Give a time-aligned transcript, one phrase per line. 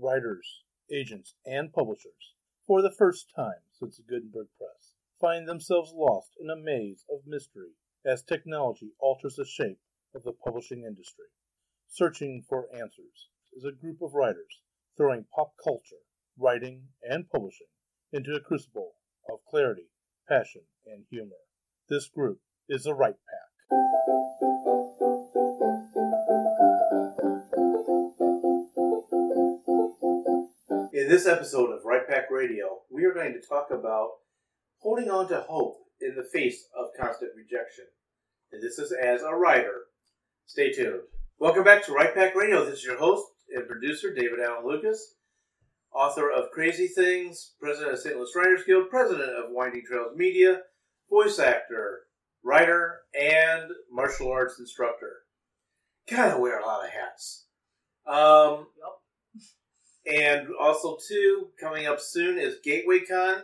[0.00, 0.62] writers,
[0.92, 2.34] agents, and publishers,
[2.66, 7.26] for the first time since the Gutenberg Press, find themselves lost in a maze of
[7.26, 7.72] mystery
[8.04, 9.80] as technology alters the shape
[10.14, 11.26] of the publishing industry.
[11.88, 14.62] Searching for Answers is a group of writers
[14.96, 16.02] throwing pop culture,
[16.38, 17.66] writing, and publishing
[18.12, 18.92] into a crucible
[19.28, 19.90] of clarity,
[20.28, 21.36] passion, and humor.
[21.88, 23.50] This group is the Write Pack.
[31.10, 34.10] This episode of Write Pack Radio, we are going to talk about
[34.78, 37.86] holding on to hope in the face of constant rejection.
[38.52, 39.74] And this is as a writer.
[40.46, 41.00] Stay tuned.
[41.40, 42.64] Welcome back to Write Pack Radio.
[42.64, 45.16] This is your host and producer, David Allen Lucas,
[45.92, 48.14] author of Crazy Things, president of St.
[48.14, 50.60] Louis Writers Guild, president of Winding Trails Media,
[51.10, 52.02] voice actor,
[52.44, 55.22] writer, and martial arts instructor.
[56.08, 57.46] Gotta wear a lot of hats.
[58.06, 58.68] Um,
[60.10, 63.42] and also, too, coming up soon is Gateway Con.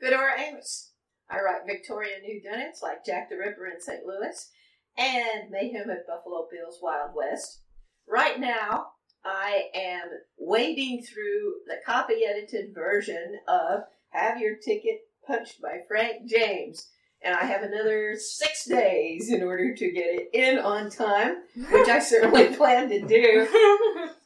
[0.00, 0.90] Fedora Amos.
[1.30, 4.04] I write Victorian whodunnits like Jack the Ripper in St.
[4.04, 4.50] Louis
[4.96, 7.62] and Mayhem at Buffalo Bill's Wild West.
[8.08, 8.86] Right now,
[9.24, 16.28] I am wading through the copy edited version of Have Your Ticket Punched by Frank
[16.28, 16.88] James.
[17.22, 21.36] And I have another six days in order to get it in on time,
[21.70, 23.46] which I certainly plan to do.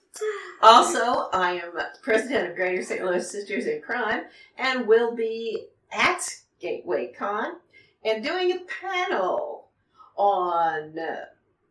[0.63, 3.05] Also, I am president of Greater St.
[3.05, 4.23] Louis Sisters in Crime
[4.57, 6.23] and will be at
[6.61, 7.55] Gateway Con
[8.05, 9.67] and doing a panel
[10.17, 10.97] on.
[10.99, 11.25] Uh,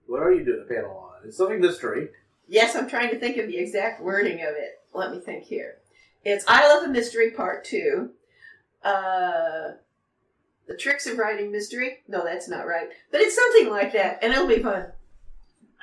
[0.08, 1.28] What are you doing a panel on?
[1.28, 2.10] It's something mystery.
[2.48, 4.80] yes, I'm trying to think of the exact wording of it.
[4.94, 5.76] Let me think here.
[6.26, 8.10] It's I Love a Mystery Part 2.
[8.84, 9.72] Uh,
[10.68, 12.00] the Tricks of Writing Mystery.
[12.08, 12.90] No, that's not right.
[13.12, 14.88] But it's something like that, and it'll be fun.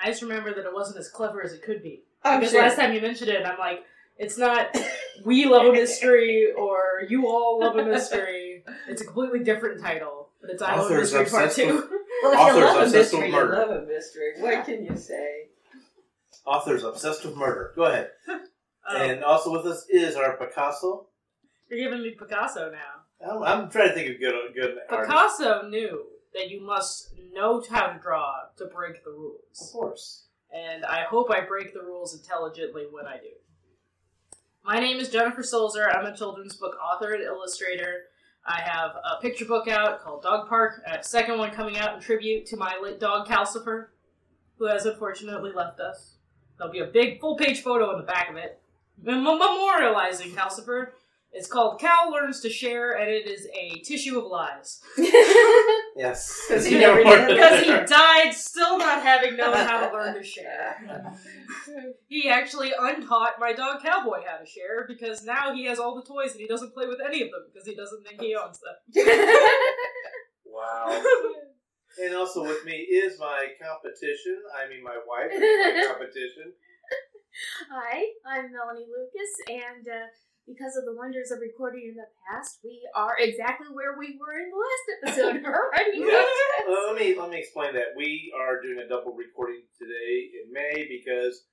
[0.03, 2.03] I just remember that it wasn't as clever as it could be.
[2.23, 2.63] I'm because sure.
[2.63, 3.85] last time you mentioned it, I'm like,
[4.17, 4.77] it's not
[5.25, 6.77] we love a mystery or
[7.09, 8.65] you all love a mystery.
[8.89, 11.89] It's a completely different title, but it's I love a mystery part obsessed two.
[12.21, 14.33] Well, if Authors you love a obsessed with mystery, you love a mystery.
[14.39, 15.47] What can you say?
[16.45, 17.73] Authors obsessed with murder.
[17.77, 18.11] Go ahead.
[18.91, 21.09] Oh, And also with us is our Picasso.
[21.69, 23.31] you're giving me Picasso now.
[23.31, 25.13] I'm, I'm trying to think of good, good artists.
[25.13, 29.61] Picasso knew that you must know how to draw to break the rules.
[29.61, 30.28] Of course.
[30.53, 33.29] And I hope I break the rules intelligently when I do.
[34.65, 35.95] My name is Jennifer Stolzer.
[35.95, 38.05] I'm a children's book author and illustrator.
[38.47, 42.01] I have a picture book out called Dog Park, a second one coming out in
[42.01, 43.89] tribute to my late dog Calcifer,
[44.59, 46.15] who has unfortunately left us.
[46.57, 48.61] There'll be a big full page photo in the back of it,
[49.05, 50.93] memorializing Calcifer.
[51.31, 54.81] It's called Cal Learns to Share, and it is a tissue of lies.
[55.99, 56.47] Yes.
[56.47, 57.27] 'Cause he You never did.
[57.29, 61.13] Because he died still not having known how to learn to share.
[62.09, 66.03] He actually untaught my dog Cowboy how to share because now he has all the
[66.07, 68.59] toys and he doesn't play with any of them because he doesn't think he owns
[68.61, 69.05] them.
[70.51, 71.03] Wow.
[72.03, 74.41] And also with me is my competition.
[74.59, 76.53] I mean, my wife is my competition.
[77.71, 80.07] Hi, I'm Melanie Lucas, and uh,
[80.49, 84.41] because of the wonders of recording in the past, we are exactly where we were
[84.41, 86.25] in the last episode writing Yeah.
[86.67, 90.49] Well, let me let me explain that we are doing a double recording today in
[90.49, 91.45] May because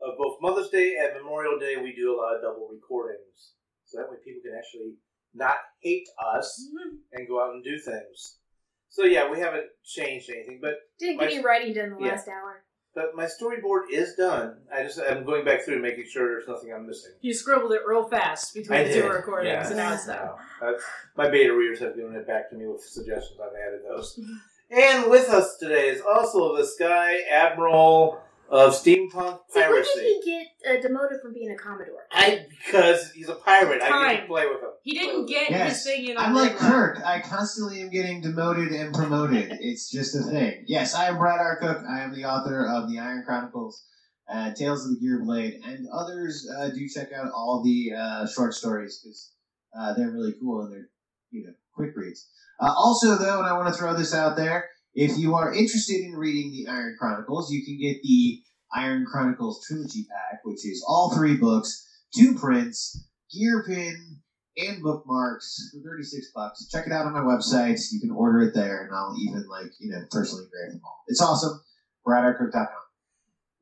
[0.00, 1.76] of both Mother's Day and Memorial Day.
[1.76, 3.52] We do a lot of double recordings,
[3.84, 4.96] so that way people can actually
[5.34, 6.96] not hate us mm-hmm.
[7.12, 8.40] and go out and do things.
[8.88, 12.12] So yeah, we haven't changed anything, but Didn't My- get any writing done the Yeah.
[12.12, 12.64] last hour.
[12.98, 14.56] But my storyboard is done.
[14.74, 17.12] I just I'm going back through and making sure there's nothing I'm missing.
[17.20, 19.66] You scribbled it real fast between I the two recordings yeah.
[19.68, 20.30] and now it's done.
[20.60, 20.72] Uh,
[21.16, 23.38] my beta readers have given it back to me with suggestions.
[23.40, 24.18] I've added those.
[24.70, 29.12] And with us today is also the Sky Admiral of steampunk
[29.50, 29.90] So when piracy.
[29.96, 30.46] did he get
[30.78, 32.06] uh, demoted from being a commodore?
[32.12, 33.82] I because he's a pirate.
[33.82, 34.20] I get Time.
[34.22, 34.70] to play with him.
[34.82, 35.84] He didn't get Yes.
[35.84, 36.56] his thing in on I'm like.
[36.56, 36.98] Kirk.
[37.04, 39.58] I constantly am getting demoted and promoted.
[39.60, 40.64] It's just a thing.
[40.66, 41.58] Yes, I am Brad R.
[41.60, 41.82] Cook.
[41.88, 43.84] I am the author of the Iron Chronicles,
[44.32, 46.48] uh, Tales of the Gear Blade, and others.
[46.58, 49.30] Uh, do check out all the uh, short stories because
[49.78, 50.88] uh, they're really cool and they're
[51.30, 52.26] you know quick reads.
[52.60, 56.00] Uh, also, though, and I want to throw this out there: if you are interested
[56.00, 58.40] in reading the Iron Chronicles, you can get the
[58.74, 64.20] Iron Chronicles trilogy pack, which is all three books, two prints, gear pin,
[64.56, 66.68] and bookmarks for 36 bucks.
[66.68, 67.80] Check it out on my website.
[67.92, 71.04] You can order it there, and I'll even, like, you know, personally engrave them all.
[71.06, 71.60] It's awesome.
[72.06, 72.66] BradRcook.com.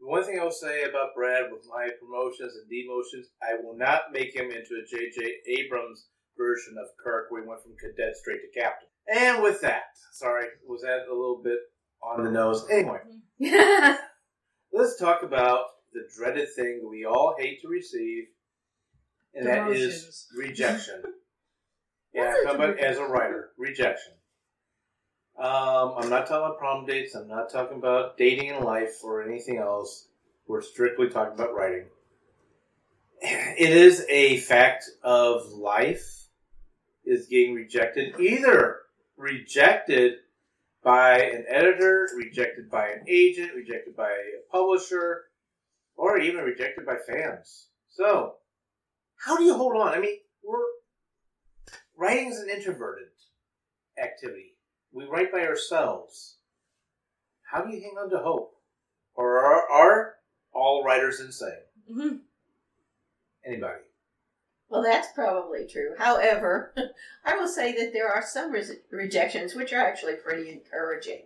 [0.00, 3.76] The one thing I will say about Brad with my promotions and demotions, I will
[3.76, 5.58] not make him into a J.J.
[5.58, 6.06] Abrams
[6.38, 8.88] version of Kirk where he went from cadet straight to captain.
[9.08, 9.82] And with that,
[10.12, 11.58] sorry, was that a little bit
[12.02, 12.66] on the nose?
[12.70, 12.98] Anyway,
[14.72, 18.24] let's talk about the dreaded thing that we all hate to receive,
[19.34, 20.38] and that is Demotions.
[20.38, 21.02] rejection.
[22.14, 24.12] yeah, a come back as a writer, rejection.
[25.38, 27.14] Um, I'm not talking about prom dates.
[27.14, 30.08] I'm not talking about dating in life or anything else.
[30.48, 31.86] We're strictly talking about writing.
[33.20, 36.28] It is a fact of life
[37.04, 38.18] is getting rejected.
[38.18, 38.78] Either
[39.16, 40.14] rejected
[40.82, 45.24] by an editor, rejected by an agent, rejected by a publisher,
[45.96, 47.68] or even rejected by fans.
[47.88, 48.34] So,
[49.16, 49.94] how do you hold on?
[49.94, 50.58] I mean, we're
[51.96, 53.08] writing is an introverted
[54.00, 54.54] activity.
[54.92, 56.36] We write by ourselves.
[57.50, 58.52] How do you hang on to hope?
[59.14, 60.14] Or are, are
[60.52, 61.50] all writers insane?
[61.90, 62.20] Mhm.
[63.44, 63.82] Anybody?
[64.68, 65.94] Well, that's probably true.
[65.98, 66.74] However,
[67.24, 71.22] I will say that there are some res- rejections which are actually pretty encouraging.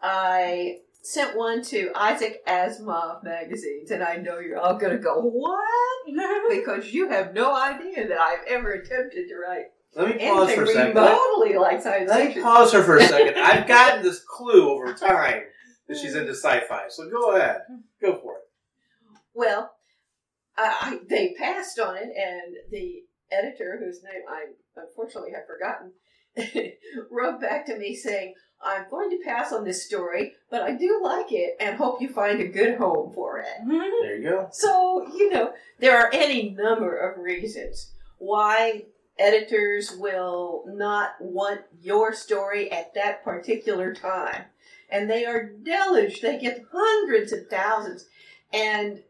[0.00, 5.20] I sent one to Isaac Asimov magazines, and I know you're all going to go,
[5.20, 5.58] What?
[6.50, 10.56] Because you have no idea that I've ever attempted to write Let me pause anything
[10.56, 10.94] for a second.
[10.96, 12.42] Let, remotely like science let me fiction.
[12.42, 13.34] pause her for a second.
[13.42, 15.42] I've gotten this clue over time
[15.88, 16.84] that she's into sci-fi.
[16.88, 17.62] So go ahead,
[18.00, 18.42] go for it.
[19.34, 19.72] Well,
[20.56, 24.46] I, I, they passed on it, and the editor, whose name I
[24.76, 25.92] unfortunately have forgotten,
[27.10, 28.34] wrote back to me saying,
[28.64, 32.08] I'm going to pass on this story, but I do like it and hope you
[32.08, 33.46] find a good home for it.
[33.62, 34.02] Mm-hmm.
[34.02, 34.48] There you go.
[34.52, 38.84] So, you know, there are any number of reasons why
[39.18, 44.44] editors will not want your story at that particular time.
[44.90, 46.22] And they are deluged.
[46.22, 48.06] They get hundreds of thousands.
[48.52, 49.02] And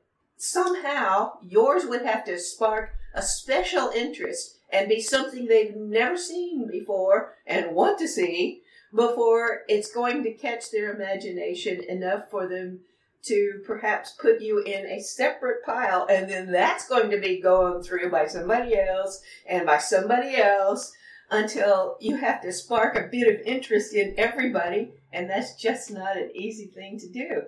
[0.43, 6.67] somehow yours would have to spark a special interest and be something they've never seen
[6.69, 8.61] before and want to see
[8.93, 12.81] before it's going to catch their imagination enough for them
[13.23, 17.81] to perhaps put you in a separate pile and then that's going to be going
[17.81, 20.93] through by somebody else and by somebody else
[21.31, 26.17] until you have to spark a bit of interest in everybody and that's just not
[26.17, 27.43] an easy thing to do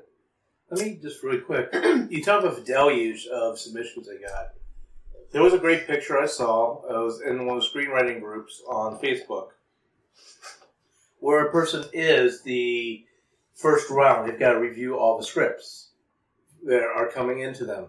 [0.70, 1.72] Let me just really quick.
[2.10, 4.52] You talk about the deluge of submissions I got.
[5.32, 6.82] There was a great picture I saw.
[6.82, 9.48] Was in one of the screenwriting groups on Facebook,
[11.18, 13.04] where a person is the
[13.54, 14.28] first round.
[14.28, 15.90] They've got to review all the scripts
[16.64, 17.86] that are coming into them.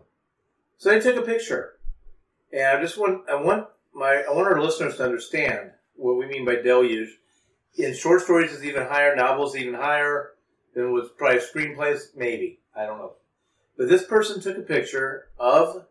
[0.78, 1.78] So they took a picture,
[2.52, 6.26] and I just want I want my I want our listeners to understand what we
[6.26, 7.10] mean by deluge.
[7.78, 9.16] In short stories, is even higher.
[9.16, 10.32] Novels, even higher.
[10.74, 12.60] than with probably screenplays, maybe.
[12.76, 13.14] I don't know.
[13.78, 15.86] But this person took a picture of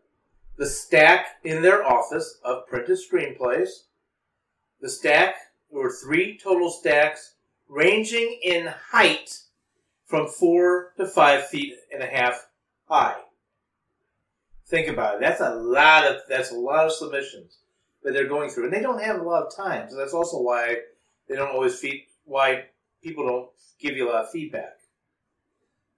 [0.57, 3.85] the stack in their office of printed screenplays.
[4.81, 5.37] The stack,
[5.75, 7.35] were three total stacks,
[7.69, 9.41] ranging in height
[10.07, 12.47] from four to five feet and a half
[12.89, 13.17] high.
[14.67, 15.21] Think about it.
[15.21, 17.59] That's a lot of that's a lot of submissions
[18.03, 19.91] that they're going through, and they don't have a lot of time.
[19.91, 20.77] So that's also why
[21.29, 22.67] they don't always feed why
[23.03, 24.79] people don't give you a lot of feedback.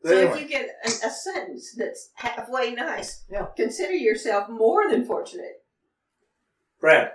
[0.02, 0.34] But so anyway.
[0.34, 3.46] if you get a, a sentence that's halfway nice Yeah.
[3.56, 5.62] consider yourself more than fortunate
[6.80, 7.12] Brad,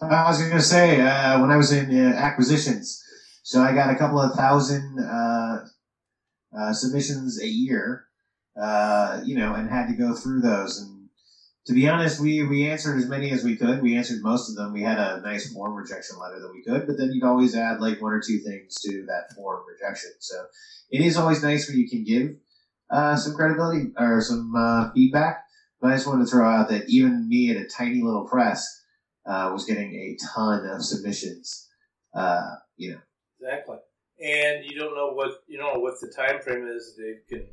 [0.00, 3.04] I was going to say, uh, when I was in uh, acquisitions,
[3.42, 5.66] so I got a couple of thousand uh,
[6.56, 8.06] uh, submissions a year,
[8.60, 10.80] uh, you know, and had to go through those.
[10.80, 10.97] And
[11.68, 13.82] to be honest, we, we answered as many as we could.
[13.82, 14.72] We answered most of them.
[14.72, 17.82] We had a nice form rejection letter that we could, but then you'd always add
[17.82, 20.12] like one or two things to that form rejection.
[20.18, 20.46] So
[20.90, 22.36] it is always nice when you can give
[22.90, 25.44] uh, some credibility or some uh, feedback.
[25.78, 28.66] But I just wanted to throw out that even me at a tiny little press,
[29.26, 31.68] uh, was getting a ton of submissions.
[32.14, 33.00] Uh, you know,
[33.38, 33.76] exactly.
[34.24, 36.96] And you don't know what you don't know what the time frame is.
[36.96, 37.46] They can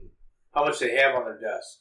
[0.54, 1.80] how much they have on their desk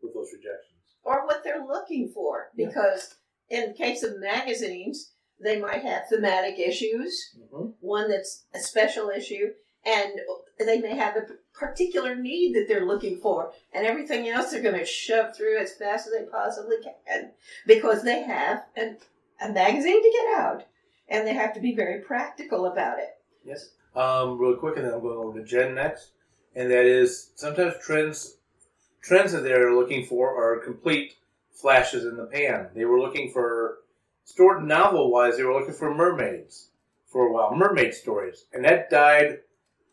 [0.00, 0.77] with those rejections.
[1.08, 2.66] Or what they're looking for Yeah.
[2.66, 3.14] because
[3.48, 7.70] in the case of magazines they might have thematic issues Mm-hmm.
[7.80, 9.46] one that's a special issue
[9.86, 10.12] and
[10.58, 11.26] they may have a
[11.58, 15.72] particular need that they're looking for and everything else they're going to shove through as
[15.74, 17.30] fast as they possibly can
[17.66, 18.98] because they have an,
[19.40, 20.64] a magazine to get out
[21.08, 23.10] and they have to be very practical about it
[23.44, 23.70] Yes.
[23.96, 26.10] Um, real quick, and then I'm going over to Jen next,
[26.54, 28.36] and that is sometimes trends
[29.02, 31.14] trends that they're looking for are complete
[31.52, 32.68] flashes in the pan.
[32.74, 33.78] They were looking for
[34.24, 36.68] story novel wise, they were looking for mermaids
[37.06, 39.38] for a while, mermaid stories, and that died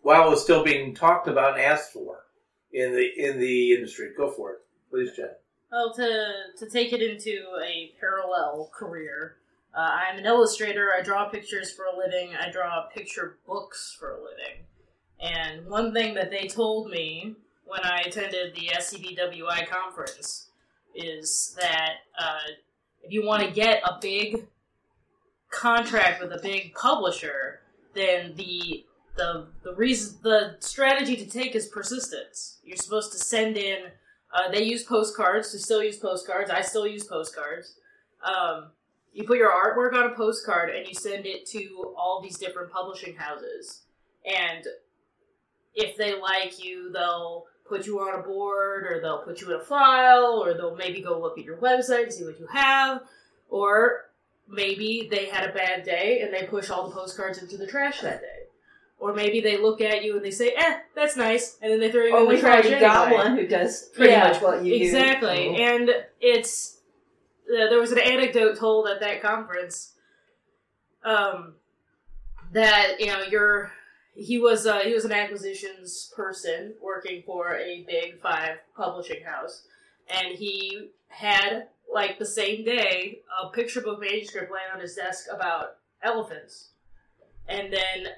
[0.02, 2.26] while it was still being talked about and asked for
[2.72, 4.12] in the in the industry.
[4.16, 4.60] Go for it,
[4.90, 5.30] please, Jen.
[5.72, 9.38] Well, to to take it into a parallel career,
[9.76, 10.92] uh, I'm an illustrator.
[10.98, 12.36] I draw pictures for a living.
[12.36, 14.66] I draw picture books for a living.
[15.20, 17.36] And one thing that they told me
[17.66, 20.50] when I attended the SCBWI conference
[20.94, 22.38] is that uh,
[23.04, 24.48] if you want to get a big
[25.50, 27.62] contract with a big publisher,
[27.94, 32.60] then the the the reason the strategy to take is persistence.
[32.64, 33.86] You're supposed to send in.
[34.34, 35.52] Uh, they use postcards.
[35.54, 36.50] They still use postcards.
[36.50, 37.76] I still use postcards.
[38.24, 38.72] Um,
[39.14, 42.70] you put your artwork on a postcard and you send it to all these different
[42.70, 43.84] publishing houses.
[44.26, 44.66] And
[45.74, 49.60] if they like you, they'll put you on a board, or they'll put you in
[49.60, 53.02] a file, or they'll maybe go look at your website and see what you have,
[53.50, 54.06] or
[54.48, 58.02] maybe they had a bad day and they push all the postcards into the trash
[58.02, 58.44] that day.
[59.00, 61.92] Or maybe they look at you and they say, "Eh, that's nice," and then they
[61.92, 64.42] throw you Or in the we've trash already got one who does pretty Yeah, much
[64.42, 65.56] what you exactly.
[65.56, 65.62] do.
[65.62, 65.90] And
[66.22, 66.78] it's
[67.50, 69.94] uh, there was an anecdote told at that conference
[71.04, 71.56] um,
[72.54, 73.72] that you know you're
[74.16, 79.64] he was uh, he was an acquisitions person working for a big five publishing house,
[80.10, 85.26] and he had like the same day a picture book manuscript laying on his desk
[85.32, 86.70] about elephants,
[87.48, 88.14] and then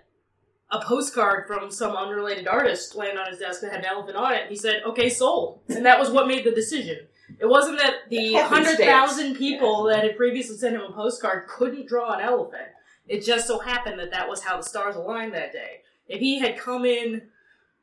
[0.69, 4.33] a postcard from some unrelated artist landed on his desk that had an elephant on
[4.33, 4.49] it.
[4.49, 7.07] He said, "Okay, sold," and that was what made the decision.
[7.39, 11.87] It wasn't that the hundred thousand people that had previously sent him a postcard couldn't
[11.87, 12.69] draw an elephant.
[13.07, 15.81] It just so happened that that was how the stars aligned that day.
[16.07, 17.23] If he had come in,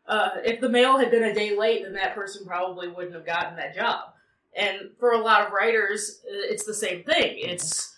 [0.07, 3.27] uh, if the mail had been a day late, then that person probably wouldn't have
[3.27, 4.15] gotten that job.
[4.57, 7.39] And for a lot of writers, uh, it's the same thing.
[7.39, 7.97] It's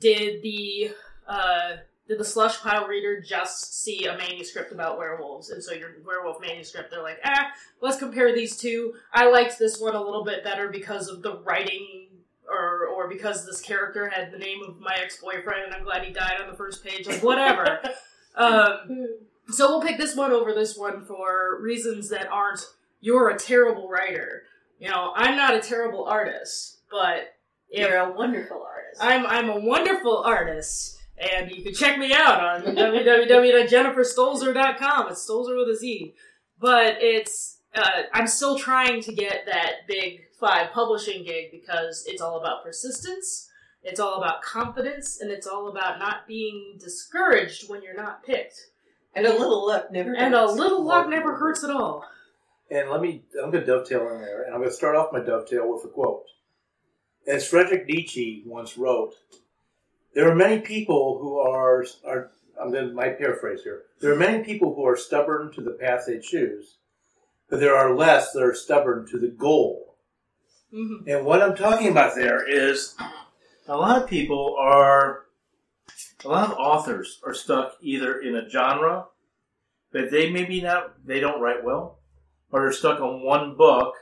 [0.00, 0.92] did the
[1.28, 1.76] uh,
[2.08, 6.40] did the slush pile reader just see a manuscript about werewolves, and so your werewolf
[6.40, 7.48] manuscript, they're like, ah,
[7.80, 8.94] let's compare these two.
[9.12, 12.08] I liked this one a little bit better because of the writing.
[12.50, 16.04] Or, or because this character had the name of my ex boyfriend and I'm glad
[16.04, 17.80] he died on the first page, like whatever.
[18.36, 19.16] um,
[19.50, 22.64] so we'll pick this one over this one for reasons that aren't
[23.00, 24.42] you're a terrible writer.
[24.78, 27.34] You know, I'm not a terrible artist, but
[27.70, 29.02] You're a wonderful artist.
[29.02, 35.08] I'm I'm a wonderful artist, and you can check me out on www.jenniferstolzer.com.
[35.08, 36.14] It's Stolzer with a Z.
[36.60, 42.20] But it's uh, I'm still trying to get that big five publishing gig because it's
[42.20, 43.48] all about persistence,
[43.82, 48.60] it's all about confidence, and it's all about not being discouraged when you're not picked.
[49.14, 50.52] And a little luck never And a hurts.
[50.58, 52.04] little luck never hurts at all.
[52.70, 55.12] And let me, I'm going to dovetail in there, and I'm going to start off
[55.12, 56.24] my dovetail with a quote.
[57.26, 59.14] As Frederick Nietzsche once wrote,
[60.14, 63.82] there are many people who are, are I'm going to, my paraphrase here.
[64.00, 66.76] There are many people who are stubborn to the path they choose,
[67.50, 69.96] but there are less that are stubborn to the goal.
[70.72, 72.94] hmm And what I'm talking about there is
[73.68, 75.24] a lot of people are,
[76.24, 79.06] a lot of authors are stuck either in a genre
[79.92, 81.98] that they maybe not, they don't write well,
[82.50, 83.94] or they're stuck on one book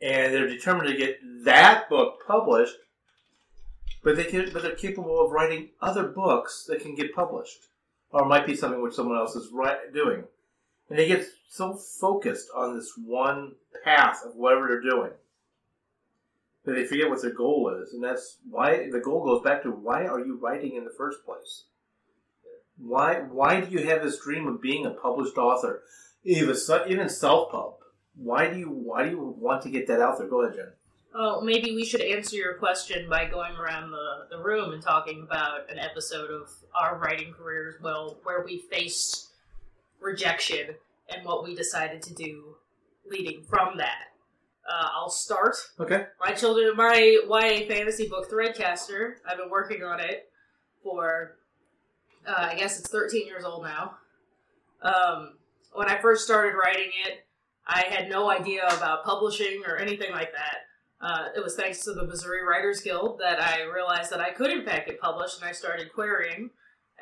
[0.00, 2.76] and they're determined to get that book published,
[4.02, 7.68] but they can, but they're capable of writing other books that can get published,
[8.10, 10.24] or might be something which someone else is right, doing,
[10.88, 13.52] and they get so focused on this one
[13.84, 15.10] path of whatever they're doing
[16.64, 19.70] that they forget what their goal is, and that's why the goal goes back to
[19.70, 21.64] why are you writing in the first place?
[22.78, 25.82] Why why do you have this dream of being a published author,
[26.24, 26.54] even
[26.88, 27.74] even self pub?
[28.16, 30.28] Why do you why do you want to get that out there?
[30.28, 30.72] Go ahead, Jen.
[31.12, 35.22] Oh, maybe we should answer your question by going around the, the room and talking
[35.22, 39.30] about an episode of our writing careers, well, where we faced
[40.00, 40.76] rejection
[41.08, 42.54] and what we decided to do
[43.10, 44.09] leading from that.
[44.70, 45.56] Uh, I'll start.
[45.80, 46.06] Okay.
[46.24, 50.30] My children, my YA fantasy book, Threadcaster, I've been working on it
[50.84, 51.38] for,
[52.24, 53.96] uh, I guess it's 13 years old now.
[54.82, 55.38] Um,
[55.72, 57.26] when I first started writing it,
[57.66, 60.58] I had no idea about publishing or anything like that.
[61.00, 64.52] Uh, it was thanks to the Missouri Writers Guild that I realized that I could,
[64.52, 66.50] in fact, get published, and I started querying.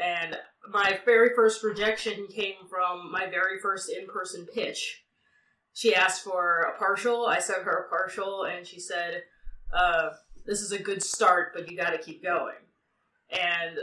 [0.02, 0.38] And
[0.70, 5.02] my very first rejection came from my very first in person pitch.
[5.78, 9.23] She asked for a partial, I sent her a partial, and she said,
[9.73, 10.08] uh,
[10.44, 12.56] This is a good start, but you gotta keep going.
[13.30, 13.78] And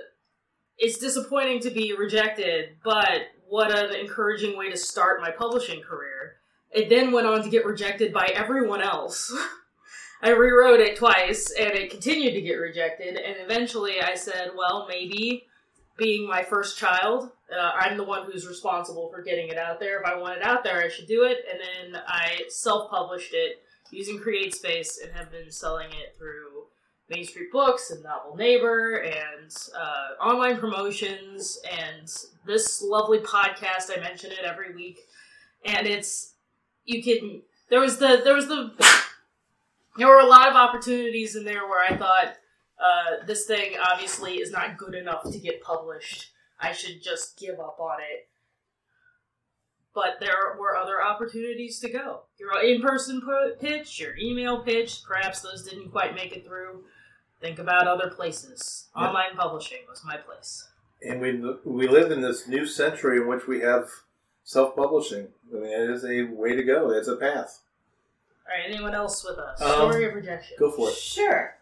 [0.78, 6.36] it's disappointing to be rejected, but what an encouraging way to start my publishing career.
[6.70, 9.34] It then went on to get rejected by everyone else.
[10.22, 13.16] I rewrote it twice, and it continued to get rejected.
[13.16, 15.48] And eventually, I said, "Well, maybe
[15.98, 20.00] being my first child, uh, I'm the one who's responsible for getting it out there.
[20.00, 21.60] If I want it out there, I should do it." And
[21.94, 26.66] then I self-published it using CreateSpace and have been selling it through
[27.10, 32.12] Main Street Books and Novel Neighbor and uh, online promotions and
[32.46, 33.96] this lovely podcast.
[33.96, 35.00] I mention it every week,
[35.64, 36.34] and it's
[36.84, 37.42] you can.
[37.70, 38.72] There was the there was the
[39.98, 42.38] there were a lot of opportunities in there where I thought
[42.80, 46.32] uh, this thing obviously is not good enough to get published.
[46.60, 48.28] I should just give up on it.
[49.94, 52.24] But there were other opportunities to go.
[52.38, 56.84] Your in-person pu- pitch, your email pitch, perhaps those didn't quite make it through.
[57.40, 58.88] Think about other places.
[58.96, 59.08] Yeah.
[59.08, 60.68] Online publishing was my place.
[61.02, 63.90] And we we live in this new century in which we have
[64.44, 65.28] self publishing.
[65.54, 66.92] I mean, it is a way to go.
[66.92, 67.62] It's a path.
[68.48, 70.56] All right, anyone else with a Um, story of rejection?
[70.60, 70.96] Go for it.
[70.96, 71.56] Sure.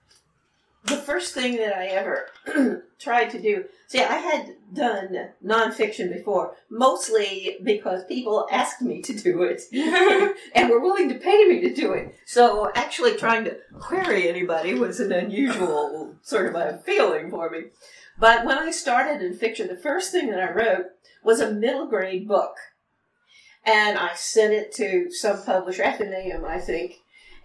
[0.86, 2.28] The first thing that I ever
[3.00, 9.14] tried to do, see, I had done nonfiction before, mostly because people asked me to
[9.14, 9.62] do it
[10.54, 12.16] and were willing to pay me to do it.
[12.26, 17.66] So actually trying to query anybody was an unusual sort of a feeling for me.
[18.20, 20.88] But when I started in fiction, the first thing that I wrote
[21.24, 22.56] was a middle grade book.
[23.66, 26.96] And I sent it to some publisher, Atheneum, I think,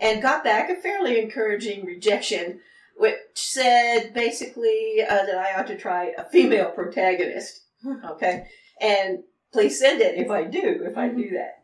[0.00, 2.61] and got back a fairly encouraging rejection,
[2.99, 7.62] which said basically uh, that I ought to try a female protagonist.
[8.05, 8.47] Okay,
[8.81, 11.62] and please send it if I do, if I do that.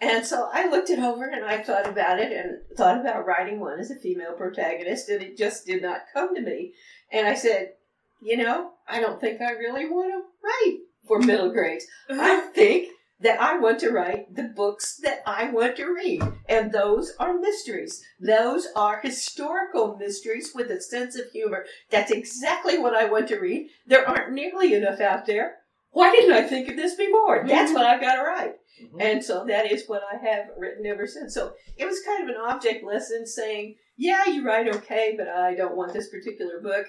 [0.00, 3.60] And so I looked it over and I thought about it and thought about writing
[3.60, 6.72] one as a female protagonist, and it just did not come to me.
[7.10, 7.74] And I said,
[8.20, 11.86] you know, I don't think I really want to write for middle grades.
[12.10, 12.88] I think
[13.20, 16.22] that I want to write the books that I want to read.
[16.48, 18.02] And those are mysteries.
[18.20, 21.64] Those are historical mysteries with a sense of humor.
[21.90, 23.68] That's exactly what I want to read.
[23.86, 25.56] There aren't nearly enough out there.
[25.90, 27.44] Why didn't I think of this before?
[27.46, 28.56] That's what I've got to write.
[28.82, 29.00] Mhm.
[29.00, 31.32] And so that is what I have written ever since.
[31.32, 35.54] So it was kind of an object lesson saying, yeah, you write okay, but I
[35.54, 36.86] don't want this particular book.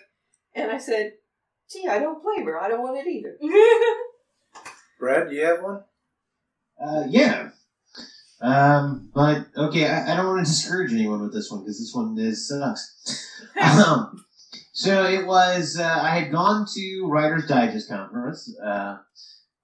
[0.56, 1.14] And I said,
[1.72, 2.60] gee, I don't blame her.
[2.60, 3.38] I don't want it either.
[5.00, 5.84] Brad, do you have one?
[6.82, 7.50] Uh, yeah.
[8.42, 11.94] Um, but okay, I, I don't want to discourage anyone with this one because this
[11.94, 13.28] one is sucks.
[13.62, 14.26] um,
[14.74, 15.80] so it was.
[15.80, 18.98] Uh, I had gone to Writers Digest conference uh,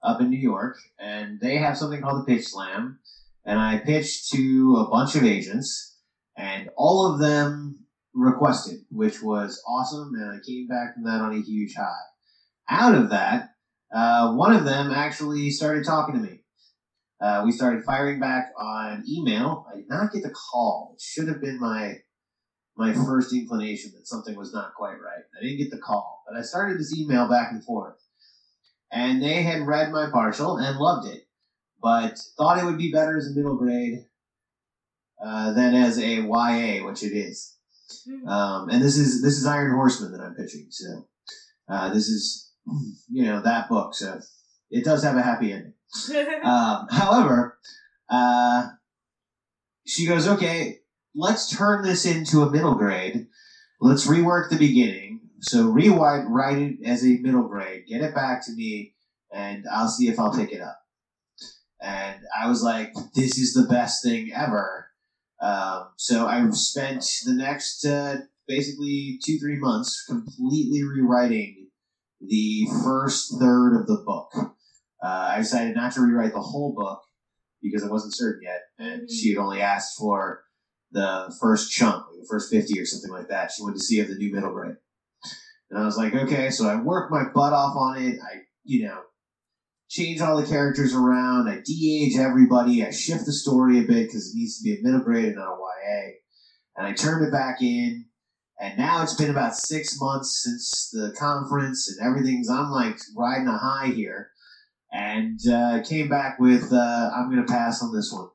[0.02, 2.98] up in New York, and they have something called the Pitch Slam,
[3.44, 5.98] and I pitched to a bunch of agents,
[6.36, 11.34] and all of them requested, which was awesome, and I came back from that on
[11.34, 11.92] a huge high.
[12.68, 13.50] Out of that,
[13.94, 16.41] uh, one of them actually started talking to me.
[17.22, 19.64] Uh, we started firing back on email.
[19.72, 20.94] I did not get the call.
[20.94, 21.98] It should have been my
[22.76, 25.22] my first inclination that something was not quite right.
[25.38, 27.96] I didn't get the call, but I started this email back and forth,
[28.90, 31.28] and they had read my partial and loved it,
[31.80, 34.06] but thought it would be better as a middle grade
[35.24, 37.56] uh, than as a YA, which it is.
[38.26, 40.66] Um, and this is this is Iron Horseman that I'm pitching.
[40.70, 41.06] So
[41.68, 42.50] uh, this is
[43.12, 43.94] you know that book.
[43.94, 44.18] So
[44.72, 45.74] it does have a happy ending.
[46.44, 47.56] Um, however,
[48.08, 48.68] uh,
[49.86, 50.78] she goes, okay,
[51.14, 53.26] let's turn this into a middle grade.
[53.80, 55.20] Let's rework the beginning.
[55.40, 57.84] So rewrite write it as a middle grade.
[57.88, 58.94] Get it back to me,
[59.32, 60.78] and I'll see if I'll pick it up.
[61.80, 64.88] And I was like, this is the best thing ever.
[65.40, 71.70] Um, so I spent the next uh, basically two three months completely rewriting
[72.20, 74.54] the first third of the book.
[75.02, 77.02] Uh, I decided not to rewrite the whole book
[77.60, 79.10] because I wasn't certain yet, and Mhm.
[79.10, 80.44] she had only asked for
[80.92, 83.50] the first chunk, like the first fifty or something like that.
[83.50, 84.76] She wanted to see if the new middle grade,
[85.70, 86.50] and I was like, okay.
[86.50, 88.18] So I worked my butt off on it.
[88.20, 89.02] I, you know,
[89.88, 91.48] change all the characters around.
[91.48, 92.84] I de-age everybody.
[92.84, 95.36] I shift the story a bit because it needs to be a middle grade and
[95.36, 96.12] not a YA.
[96.76, 98.06] And I turned it back in.
[98.60, 103.48] And now it's been about six months since the conference and everything's, I'm like riding
[103.48, 104.30] a high here.
[104.92, 108.28] And uh, came back with, uh, I'm going to pass on this one.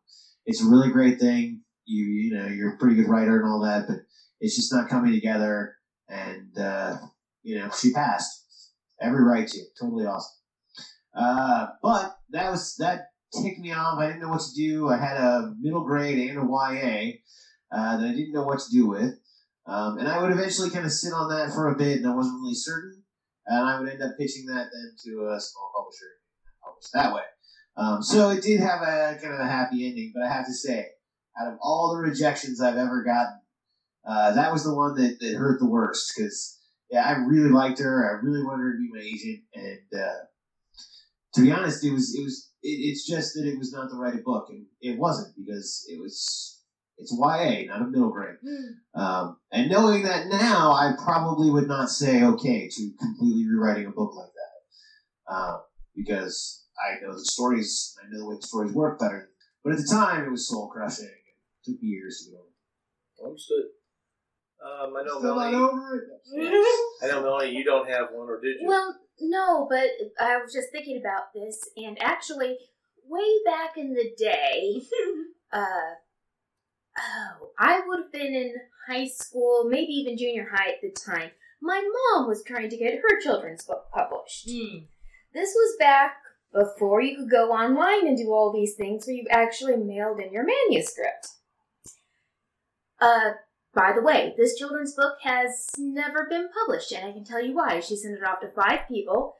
[0.46, 1.62] It's a really great thing.
[1.86, 3.98] You, you know, you're a pretty good writer and all that, but
[4.39, 5.74] it's just not coming together.
[6.10, 6.98] And, uh,
[7.43, 8.43] you know, she passed.
[9.00, 9.60] Every right to.
[9.80, 10.38] Totally awesome.
[11.15, 13.02] Uh, but that was that
[13.41, 14.00] ticked me off.
[14.00, 14.89] I didn't know what to do.
[14.89, 17.13] I had a middle grade and a YA
[17.72, 19.13] uh, that I didn't know what to do with,
[19.65, 22.15] um, and I would eventually kind of sit on that for a bit, and I
[22.15, 23.04] wasn't really certain.
[23.48, 26.16] And I would end up pitching that then to a small publisher,
[26.94, 27.22] that way.
[27.76, 30.54] Um, so it did have a kind of a happy ending, but I have to
[30.54, 30.86] say,
[31.40, 33.40] out of all the rejections I've ever gotten,
[34.08, 36.58] Uh, that was the one that, that hurt the worst because
[36.90, 38.08] yeah, I really liked her.
[38.10, 40.22] I really wanted her to be my agent, and uh,
[41.34, 43.98] to be honest, it was it was it, it's just that it was not the
[43.98, 46.63] right book, and it wasn't because it was
[46.98, 48.38] it's YA, not a middle grade.
[48.96, 53.92] Um, and knowing that now, I probably would not say okay to completely rewriting a
[53.92, 55.58] book like that uh,
[55.94, 59.30] because I know the stories, I know the way the stories work better.
[59.63, 61.06] But at the time, it was soul crushing.
[61.06, 63.28] It took me years to go.
[63.28, 63.66] Understood.
[64.63, 65.58] Um, I know Still not Melanie.
[65.58, 66.88] over it.
[67.04, 67.56] I know Melanie.
[67.56, 68.68] You don't have one, or did you?
[68.68, 69.88] Well, no, but
[70.20, 72.58] I was just thinking about this, and actually,
[73.06, 74.82] way back in the day,
[75.54, 75.96] uh,
[76.98, 78.56] oh, I would have been in
[78.88, 81.32] high school, maybe even junior high at the time.
[81.62, 81.82] My
[82.13, 84.50] mom was trying to get her children's book published.
[84.50, 84.86] Hmm.
[85.34, 86.18] This was back
[86.53, 90.31] before you could go online and do all these things where you actually mailed in
[90.31, 91.29] your manuscript.
[92.99, 93.31] Uh,
[93.73, 97.53] by the way, this children's book has never been published, and I can tell you
[97.53, 97.79] why.
[97.79, 99.36] She sent it off to five people,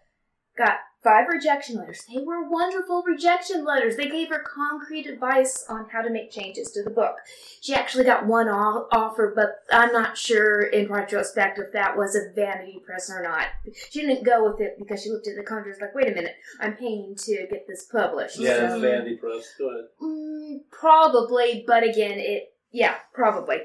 [0.58, 2.04] got five rejection letters.
[2.14, 3.96] They were wonderful rejection letters.
[3.96, 7.16] They gave her concrete advice on how to make changes to the book.
[7.62, 12.34] She actually got one offer, but I'm not sure in retrospect if that was a
[12.36, 13.48] vanity press or not.
[13.90, 16.36] She didn't go with it because she looked at the contract like, wait a minute,
[16.60, 18.38] I'm paying to get this published.
[18.38, 19.54] yeah, it's So- vanity press.
[19.58, 19.86] Go ahead.
[20.02, 23.60] Mm, probably, but again, it yeah, probably.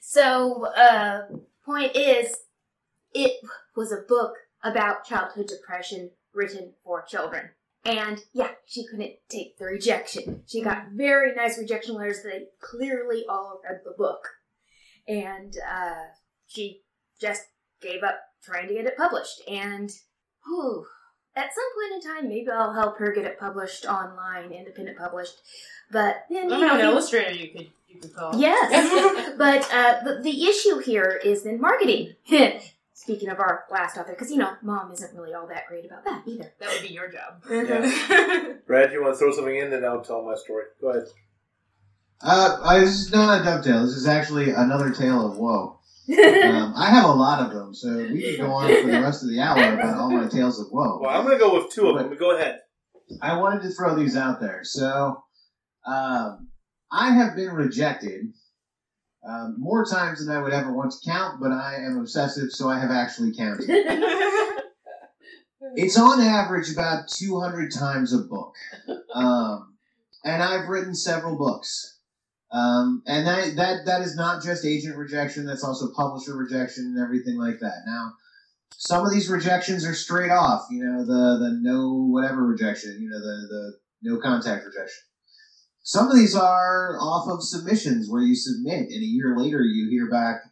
[0.00, 1.26] So, uh,
[1.64, 2.34] point is,
[3.12, 3.32] it
[3.76, 7.50] was a book about childhood depression written for children.
[7.84, 10.42] And yeah, she couldn't take the rejection.
[10.46, 14.28] She got very nice rejection letters that clearly all read the book.
[15.06, 16.06] And uh,
[16.46, 16.82] she
[17.20, 17.42] just
[17.80, 19.40] gave up trying to get it published.
[19.48, 19.90] And
[20.44, 20.84] whew,
[21.36, 25.34] at some point in time, maybe I'll help her get it published online, independent published.
[25.90, 28.36] But then, I you know, an illustrator you could you could call.
[28.36, 32.14] Yes, but uh, the, the issue here is then marketing.
[32.96, 36.02] Speaking of our last author, because you know, mom isn't really all that great about
[36.06, 36.54] that either.
[36.58, 37.42] that would be your job.
[37.50, 38.54] Yeah.
[38.66, 40.64] Brad, you want to throw something in, then I'll tell my story.
[40.80, 41.04] Go ahead.
[42.22, 43.82] Uh, I, this is not a dovetail.
[43.82, 45.78] This is actually another tale of woe.
[46.08, 49.22] Um, I have a lot of them, so we could go on for the rest
[49.22, 51.00] of the hour about all my tales of woe.
[51.02, 52.16] Well, I'm going to go with two of them.
[52.16, 52.60] Go ahead.
[53.20, 54.60] I wanted to throw these out there.
[54.62, 55.22] So,
[55.84, 56.48] um,
[56.90, 58.32] I have been rejected
[59.26, 62.68] um, more times than I would ever want to count, but I am obsessive, so
[62.68, 63.68] I have actually counted.
[65.74, 68.54] It's on average about 200 times a book.
[69.12, 69.74] Um,
[70.24, 71.98] and I've written several books.
[72.50, 76.98] Um, and that, that, that is not just agent rejection, that's also publisher rejection and
[76.98, 77.82] everything like that.
[77.86, 78.12] Now,
[78.70, 83.10] some of these rejections are straight off, you know, the, the no whatever rejection, you
[83.10, 85.02] know, the, the no contact rejection.
[85.86, 89.88] Some of these are off of submissions where you submit and a year later you
[89.88, 90.42] hear back,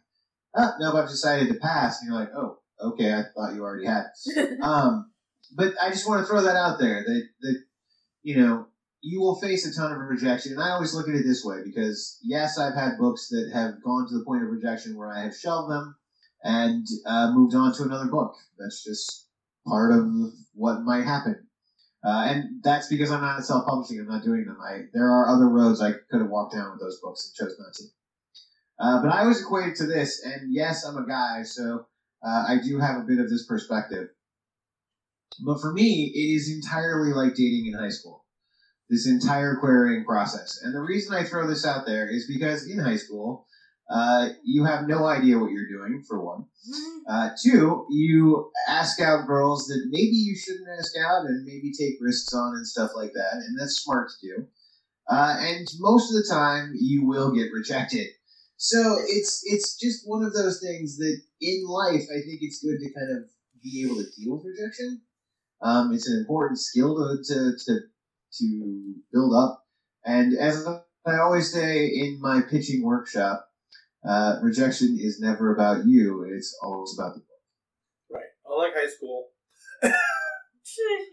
[0.55, 1.99] oh, no, I've decided to pass.
[1.99, 4.05] And you're like, oh, okay, I thought you already had.
[4.63, 5.11] Um,
[5.53, 7.63] but I just want to throw that out there that, that,
[8.23, 8.67] you know,
[9.01, 10.53] you will face a ton of rejection.
[10.53, 13.83] And I always look at it this way because, yes, I've had books that have
[13.83, 15.97] gone to the point of rejection where I have shelved them
[16.45, 18.35] and uh, moved on to another book.
[18.57, 19.27] That's just
[19.67, 20.07] part of
[20.53, 21.44] what might happen.
[22.05, 23.99] Uh, and that's because I'm not self-publishing.
[23.99, 24.59] I'm not doing them.
[24.61, 27.57] I, there are other roads I could have walked down with those books and chose
[27.57, 27.83] not to.
[28.77, 31.87] Uh, but I always equate it to this, and yes, I'm a guy, so
[32.23, 34.09] uh, I do have a bit of this perspective.
[35.43, 38.25] But for me, it is entirely like dating in high school.
[38.89, 40.61] This entire querying process.
[40.61, 43.47] And the reason I throw this out there is because in high school,
[43.89, 46.45] uh, you have no idea what you're doing, for one.
[47.07, 51.95] Uh, two, you ask out girls that maybe you shouldn't ask out and maybe take
[52.01, 54.47] risks on and stuff like that, and that's smart to do.
[55.07, 58.07] Uh, and most of the time, you will get rejected.
[58.57, 62.79] So it's it's just one of those things that in life, I think it's good
[62.79, 63.29] to kind of
[63.61, 65.01] be able to deal with rejection.
[65.61, 67.79] Um, it's an important skill to, to to
[68.39, 69.63] to build up.
[70.05, 70.65] And as
[71.05, 73.47] I always say in my pitching workshop,
[74.07, 77.41] uh, rejection is never about you; it's always about the book.
[78.11, 78.31] Right.
[78.49, 79.27] I like high school.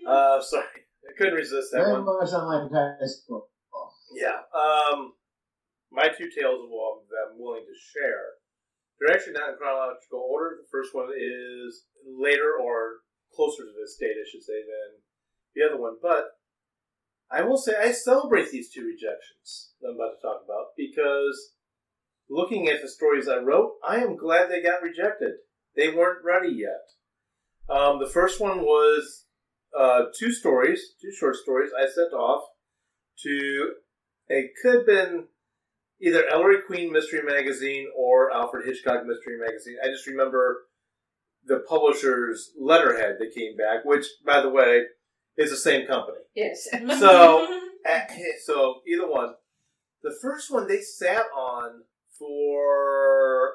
[0.09, 0.64] Uh, sorry.
[1.09, 2.05] I couldn't resist that Very one.
[2.05, 3.48] much unlike high school.
[4.14, 4.42] Yeah.
[4.50, 5.12] Um,
[5.90, 8.40] my two tales of woe that I'm willing to share.
[8.98, 10.57] They're actually not in chronological order.
[10.61, 13.02] The first one is later or
[13.35, 15.00] closer to this date, I should say, than
[15.55, 15.96] the other one.
[16.00, 16.33] But
[17.31, 21.55] I will say I celebrate these two rejections that I'm about to talk about because
[22.32, 25.32] looking at the stories I wrote, I am glad they got rejected.
[25.76, 27.74] They weren't ready yet.
[27.74, 29.26] Um, the first one was
[29.78, 32.44] uh, two stories, two short stories I sent off
[33.20, 33.72] to
[34.28, 35.26] it could have been
[36.00, 39.76] either Ellery Queen Mystery Magazine or Alfred Hitchcock Mystery Magazine.
[39.82, 40.62] I just remember
[41.44, 44.84] the publisher's letterhead that came back, which, by the way,
[45.36, 46.18] is the same company.
[46.34, 46.68] Yes.
[46.98, 48.06] So, eh,
[48.44, 49.34] so either one.
[50.02, 51.82] The first one they sat on
[52.18, 53.55] for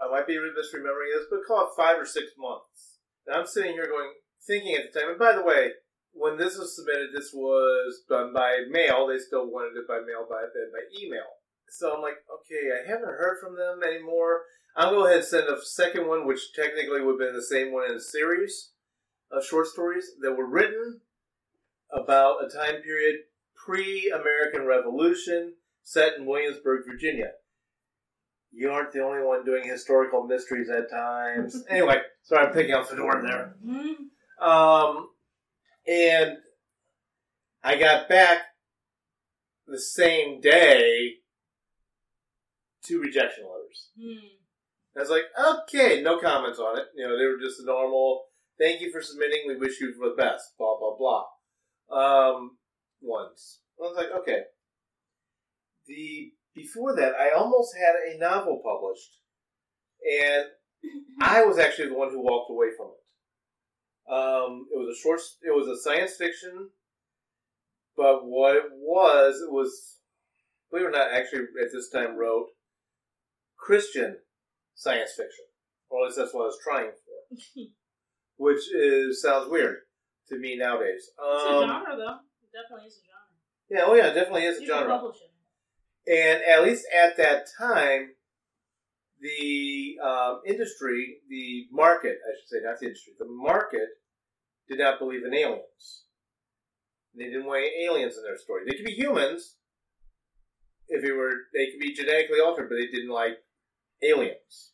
[0.00, 2.98] I might be misremembering this, but call it five or six months.
[3.26, 4.12] And I'm sitting here going,
[4.46, 5.10] thinking at the time.
[5.10, 5.72] And by the way,
[6.12, 9.06] when this was submitted, this was done by mail.
[9.06, 11.26] They still wanted it by mail, by then by email.
[11.68, 14.42] So I'm like, okay, I haven't heard from them anymore.
[14.76, 17.72] I'll go ahead and send a second one, which technically would have been the same
[17.72, 18.70] one in a series
[19.30, 21.00] of short stories that were written
[21.92, 23.16] about a time period
[23.56, 27.32] pre-American Revolution, set in Williamsburg, Virginia.
[28.50, 31.64] You aren't the only one doing historical mysteries at times.
[31.70, 33.54] anyway, sorry, I'm picking up the door there.
[34.40, 35.08] Um,
[35.86, 36.38] and
[37.62, 38.38] I got back
[39.66, 41.14] the same day
[42.82, 43.90] two rejection letters.
[44.96, 45.24] I was like,
[45.62, 46.86] okay, no comments on it.
[46.96, 48.24] You know, they were just the normal,
[48.58, 51.24] thank you for submitting, we wish you the best, blah, blah, blah.
[51.90, 52.58] Um,
[53.00, 53.60] ones.
[53.78, 54.40] I was like, okay.
[55.86, 59.10] The before that, I almost had a novel published,
[60.24, 60.44] and
[61.22, 64.12] I was actually the one who walked away from it.
[64.12, 65.20] Um, it was a short.
[65.42, 66.70] It was a science fiction,
[67.96, 69.98] but what it was, it was,
[70.70, 72.46] believe it or not, actually at this time wrote
[73.58, 74.16] Christian
[74.74, 75.44] science fiction,
[75.90, 77.62] or at least that's what I was trying for,
[78.36, 79.76] which is sounds weird
[80.28, 81.04] to me nowadays.
[81.10, 82.18] It's a Um, genre, though.
[82.42, 83.28] It definitely is a genre.
[83.68, 84.96] yeah, oh yeah, it definitely is a You can genre.
[84.98, 85.27] publish it.
[86.08, 88.10] And at least at that time,
[89.20, 93.88] the um, industry, the market, I should say, not the industry, the market
[94.68, 96.04] did not believe in aliens.
[97.14, 98.62] They didn't want aliens in their story.
[98.64, 99.56] They could be humans
[100.88, 101.32] if it were.
[101.52, 103.38] They could be genetically altered, but they didn't like
[104.02, 104.72] aliens.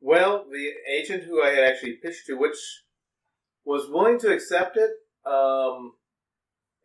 [0.00, 2.56] Well, the agent who I had actually pitched to, which
[3.64, 4.90] was willing to accept it,
[5.30, 5.92] um,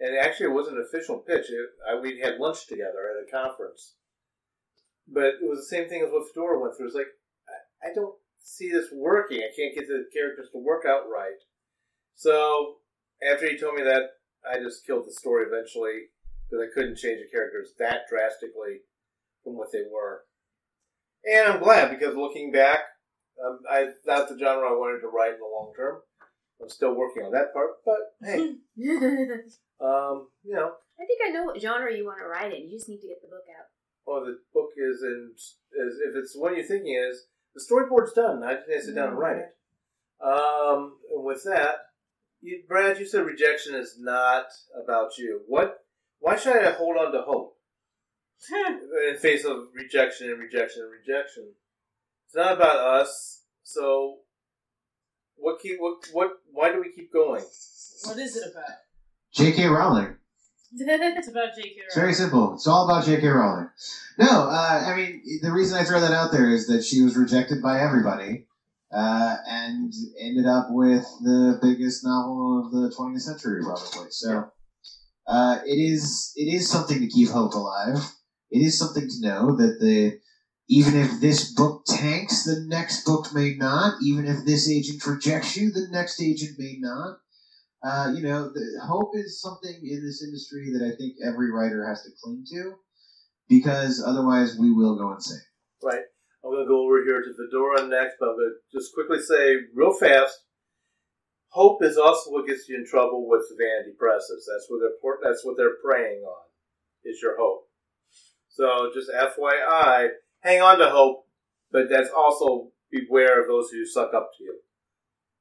[0.01, 1.45] and actually it wasn't an official pitch.
[1.49, 3.95] It, I, we had lunch together at a conference,
[5.07, 6.87] but it was the same thing as what Fedora went through.
[6.87, 7.13] It's like
[7.47, 9.39] I, I don't see this working.
[9.39, 11.39] I can't get the characters to work out right.
[12.15, 12.77] So
[13.21, 16.09] after he told me that, I just killed the story eventually
[16.49, 18.81] because I couldn't change the characters that drastically
[19.43, 20.23] from what they were.
[21.23, 22.79] And I'm glad because looking back,
[23.43, 26.01] um, I not the genre I wanted to write in the long term.
[26.61, 28.55] I'm still working on that part, but hey,
[29.81, 32.69] um, you know, I think I know what genre you want to write in.
[32.69, 33.67] You just need to get the book out.
[34.05, 38.13] well, the book is in is if it's the one you're thinking is the storyboard's
[38.13, 38.43] done.
[38.43, 39.55] I just need to sit down and write it.
[40.23, 41.77] Um, and with that,
[42.41, 44.45] you, Brad, you said rejection is not
[44.81, 45.41] about you.
[45.47, 45.79] What?
[46.19, 47.57] Why should I hold on to hope
[49.09, 51.53] in face of rejection and rejection and rejection?
[52.27, 53.43] It's not about us.
[53.63, 54.17] So,
[55.35, 56.31] what keep what what?
[56.51, 57.43] Why do we keep going?
[58.03, 58.77] What is it about?
[59.33, 59.67] J.K.
[59.67, 60.15] Rowling.
[60.73, 61.75] It's about J.K.
[61.85, 62.53] It's very simple.
[62.53, 63.27] It's all about J.K.
[63.27, 63.69] Rowling.
[64.17, 67.17] No, uh, I mean the reason I throw that out there is that she was
[67.17, 68.47] rejected by everybody,
[68.93, 74.11] uh, and ended up with the biggest novel of the 20th century, probably.
[74.11, 74.51] So
[75.27, 77.97] uh, it is it is something to keep hope alive.
[78.49, 80.19] It is something to know that the
[80.67, 83.95] even if this book tanks, the next book may not.
[84.03, 87.20] Even if this agent rejects you, the next agent may not.
[87.83, 91.87] Uh, you know, the, hope is something in this industry that I think every writer
[91.87, 92.75] has to cling to,
[93.49, 95.41] because otherwise we will go insane.
[95.83, 96.03] Right.
[96.43, 99.19] I'm going to go over here to Fedora next, but I'm going to just quickly
[99.19, 100.33] say real fast.
[101.49, 104.47] Hope is also what gets you in trouble with vanity presses.
[104.49, 106.45] That's what they're that's what they're preying on.
[107.03, 107.67] Is your hope.
[108.47, 111.25] So just FYI, hang on to hope,
[111.71, 114.59] but that's also beware of those who suck up to you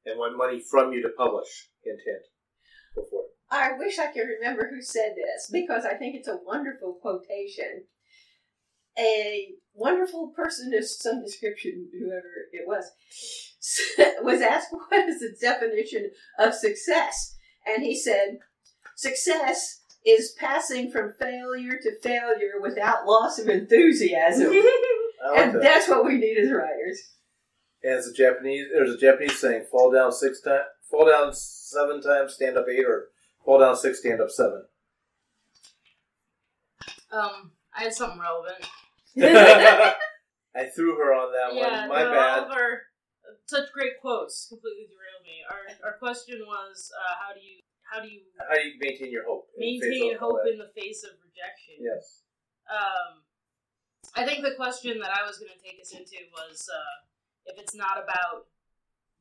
[0.07, 1.70] and want money from you to publish.
[1.85, 2.23] Hint, hint.
[2.95, 3.31] Go for it.
[3.51, 7.85] I wish I could remember who said this because I think it's a wonderful quotation.
[8.99, 12.91] A wonderful person of some description, whoever it was,
[14.23, 18.39] was asked what is the definition of success, and he said,
[18.97, 24.53] "Success is passing from failure to failure without loss of enthusiasm."
[25.23, 25.63] Like and that.
[25.63, 26.99] that's what we need as writers.
[27.83, 28.69] And it's a Japanese.
[28.73, 32.85] There's a Japanese saying: "Fall down six times, fall down seven times, stand up eight,
[32.85, 33.09] or
[33.45, 34.65] fall down six, stand up seven.
[37.13, 38.67] Um, I had something relevant.
[40.55, 41.89] I threw her on that yeah, one.
[41.89, 42.39] My no, bad.
[42.39, 42.83] all of our
[43.47, 45.43] such great quotes completely derailed me.
[45.47, 49.11] Our our question was, uh, how do you how do you How do you maintain
[49.11, 49.51] your hope?
[49.59, 51.83] in the face maintain hope in the face of rejection?
[51.83, 52.23] Yes.
[52.71, 53.27] Um,
[54.15, 56.97] I think the question that I was going to take us into was uh,
[57.47, 58.47] if it's not about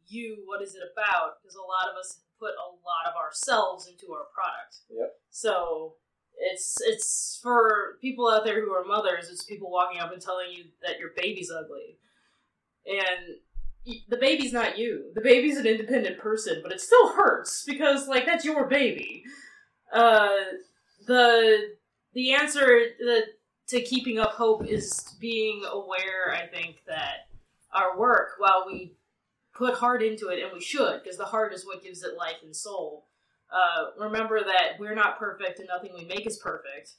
[0.10, 1.42] you, what is it about?
[1.42, 4.78] Because a lot of us put a lot of ourselves into our product.
[4.90, 5.14] Yep.
[5.30, 5.96] So
[6.40, 9.30] it's it's for people out there who are mothers.
[9.30, 11.98] It's people walking up and telling you that your baby's ugly,
[12.86, 13.38] and
[14.08, 15.12] the baby's not you.
[15.16, 19.24] The baby's an independent person, but it still hurts because like that's your baby.
[19.94, 20.30] Uh,
[21.06, 21.76] the
[22.14, 23.24] the answer the,
[23.68, 26.34] to keeping up hope is being aware.
[26.34, 27.28] I think that
[27.74, 28.96] our work, while we
[29.60, 32.38] put heart into it, and we should, because the heart is what gives it life
[32.44, 33.06] and soul.
[33.52, 36.94] Uh, remember that we're not perfect, and nothing we make is perfect,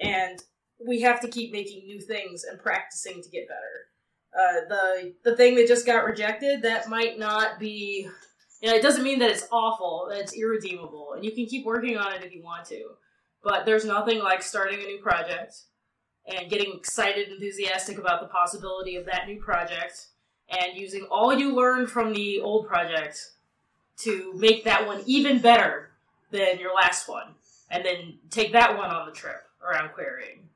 [0.00, 0.38] and
[0.86, 3.90] we have to keep making new things and practicing to get better.
[4.38, 8.08] Uh, the the thing that just got rejected that might not be
[8.60, 11.66] you know, it doesn't mean that it's awful, that it's irredeemable, and you can keep
[11.66, 12.84] working on it if you want to.
[13.42, 15.54] But there's nothing like starting a new project
[16.26, 20.08] and getting excited, enthusiastic about the possibility of that new project,
[20.48, 23.32] and using all you learned from the old project
[23.98, 25.90] to make that one even better
[26.30, 27.34] than your last one,
[27.70, 30.48] and then take that one on the trip around querying.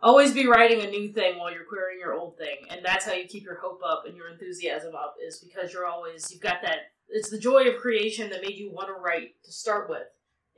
[0.00, 3.12] Always be writing a new thing while you're querying your old thing, and that's how
[3.12, 5.16] you keep your hope up and your enthusiasm up.
[5.26, 6.90] Is because you're always you've got that.
[7.08, 10.06] It's the joy of creation that made you want to write to start with,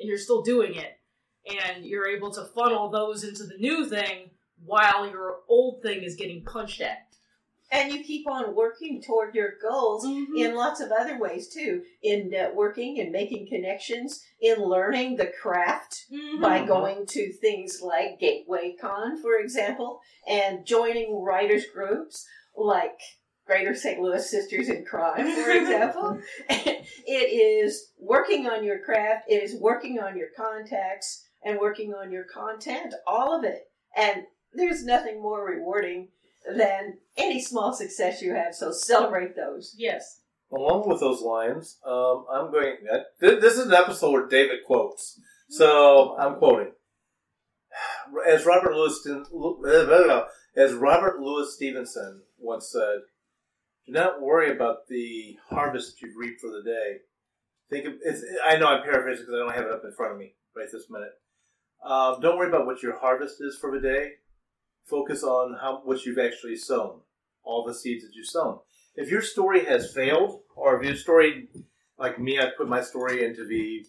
[0.00, 0.98] and you're still doing it,
[1.46, 4.30] and you're able to funnel those into the new thing
[4.64, 7.05] while your old thing is getting punched at.
[7.70, 10.04] And you keep on working toward your goals
[10.36, 11.82] in lots of other ways too.
[12.02, 16.06] In networking and making connections, in learning the craft
[16.40, 16.66] by Mhm.
[16.66, 22.26] going to things like Gateway Con, for example, and joining writers groups
[22.56, 22.98] like
[23.46, 24.00] Greater St.
[24.00, 26.20] Louis Sisters in Crime, for example.
[26.48, 32.10] it is working on your craft, it is working on your contacts, and working on
[32.10, 33.70] your content, all of it.
[33.96, 36.08] And there's nothing more rewarding
[36.54, 39.74] than any small success you have, so celebrate those.
[39.78, 40.20] Yes.
[40.52, 42.76] Along with those lines, um, I'm going.
[43.20, 46.72] th- This is an episode where David quotes, so I'm quoting.
[48.28, 48.96] As Robert Louis,
[50.56, 53.00] as Robert Louis Stevenson once said,
[53.86, 56.98] "Do not worry about the harvest that you've reaped for the day.
[57.68, 60.12] Think of it's, I know I'm paraphrasing because I don't have it up in front
[60.12, 61.12] of me right this minute.
[61.84, 64.12] Um, don't worry about what your harvest is for the day.
[64.86, 67.00] Focus on how what you've actually sown,
[67.42, 68.60] all the seeds that you've sown."
[68.96, 71.48] if your story has failed, or if your story,
[71.98, 73.86] like me, I put my story into the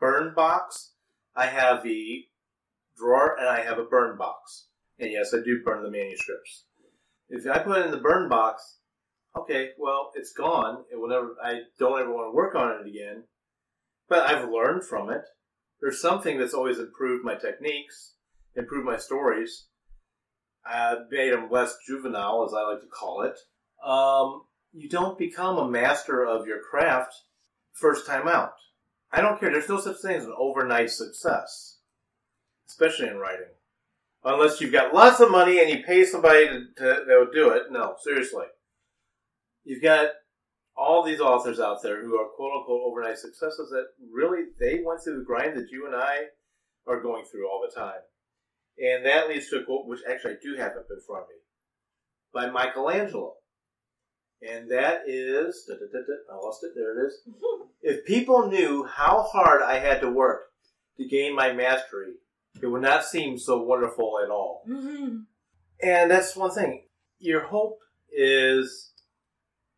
[0.00, 0.92] burn box,
[1.36, 2.24] I have the
[2.96, 4.68] drawer and I have a burn box.
[4.98, 6.64] And yes, I do burn the manuscripts.
[7.28, 8.78] If I put it in the burn box,
[9.36, 10.84] okay, well, it's gone.
[10.90, 11.36] It will never.
[11.42, 13.24] I don't ever want to work on it again.
[14.08, 15.22] But I've learned from it.
[15.80, 18.14] There's something that's always improved my techniques,
[18.56, 19.66] improved my stories,
[20.70, 23.38] uh, made them less juvenile, as I like to call it
[23.84, 27.14] um, you don't become a master of your craft
[27.72, 28.52] first time out.
[29.12, 29.50] I don't care.
[29.50, 31.78] There's no such thing as an overnight success,
[32.68, 33.46] especially in writing.
[34.24, 37.50] Unless you've got lots of money and you pay somebody to, to, that will do
[37.50, 37.70] it.
[37.70, 38.46] No, seriously.
[39.64, 40.10] You've got
[40.76, 45.00] all these authors out there who are quote unquote overnight successes that really they went
[45.02, 46.16] through the grind that you and I
[46.86, 48.00] are going through all the time.
[48.80, 51.28] And that leads to a quote which actually I do have up in front of
[51.28, 51.36] me
[52.32, 53.34] by Michelangelo.
[54.40, 57.20] And that is, da, da, da, I lost it, there it is.
[57.82, 60.42] if people knew how hard I had to work
[60.96, 62.14] to gain my mastery,
[62.62, 64.62] it would not seem so wonderful at all.
[64.68, 65.16] Mm-hmm.
[65.82, 66.84] And that's one thing.
[67.18, 67.78] Your hope
[68.12, 68.92] is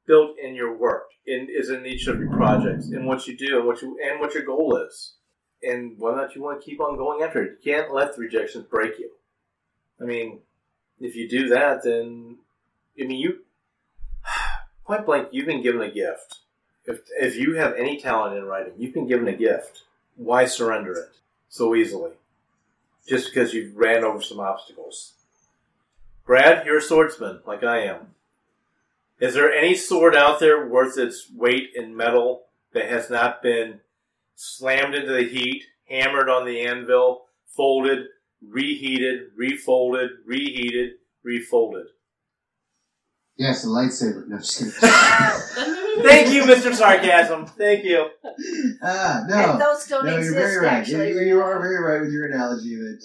[0.06, 3.58] built in your work, in, is in each of your projects, in what you do,
[3.58, 5.16] and what you and what your goal is,
[5.62, 7.58] and or not you want to keep on going after it.
[7.62, 9.10] You can't let the rejections break you.
[10.00, 10.40] I mean,
[11.00, 12.36] if you do that, then
[12.98, 13.40] I mean you
[14.84, 16.38] point blank, you've been given a gift.
[16.86, 19.82] If if you have any talent in writing, you've been given a gift.
[20.16, 21.10] Why surrender it
[21.48, 22.12] so easily?
[23.06, 25.12] Just because you've ran over some obstacles.
[26.26, 28.14] Brad, you're a swordsman, like I am.
[29.18, 33.80] Is there any sword out there worth its weight in metal that has not been
[34.40, 37.22] slammed into the heat, hammered on the anvil,
[37.54, 38.06] folded,
[38.42, 41.84] reheated, refolded, reheated, refolded?
[43.36, 44.26] Yes, a lightsaber.
[44.28, 44.72] No, just kidding.
[46.02, 46.74] Thank you, Mr.
[46.74, 47.46] Sarcasm.
[47.46, 48.06] Thank you.
[48.82, 49.58] ah, And no.
[49.58, 50.72] those don't No, you're very right.
[50.74, 51.10] actually.
[51.10, 53.00] You, you are very right with your analogy that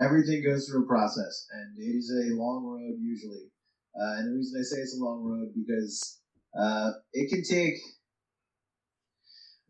[0.00, 3.50] uh, everything goes through a process, and it is a long road usually.
[3.98, 6.20] Uh, and the reason I say it's a long road because
[6.58, 7.74] uh, it can take.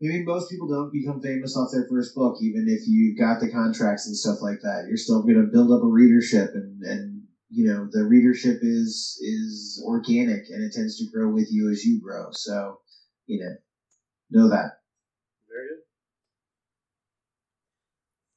[0.01, 3.41] I mean, most people don't become famous off their first book, even if you got
[3.41, 4.85] the contracts and stuff like that.
[4.87, 9.19] You're still going to build up a readership and, and you know the readership is
[9.19, 12.29] is organic and it tends to grow with you as you grow.
[12.31, 12.79] So
[13.25, 13.55] you know
[14.31, 14.79] know that.
[15.51, 15.83] Very good.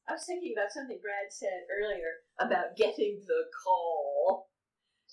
[0.09, 4.49] I was thinking about something Brad said earlier about getting the call.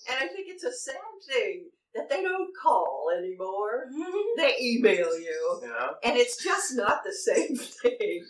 [0.09, 0.95] And I think it's a sad
[1.27, 3.85] thing that they don't call anymore.
[4.37, 5.59] They email you.
[5.61, 5.89] Yeah.
[6.03, 8.23] And it's just not the same thing.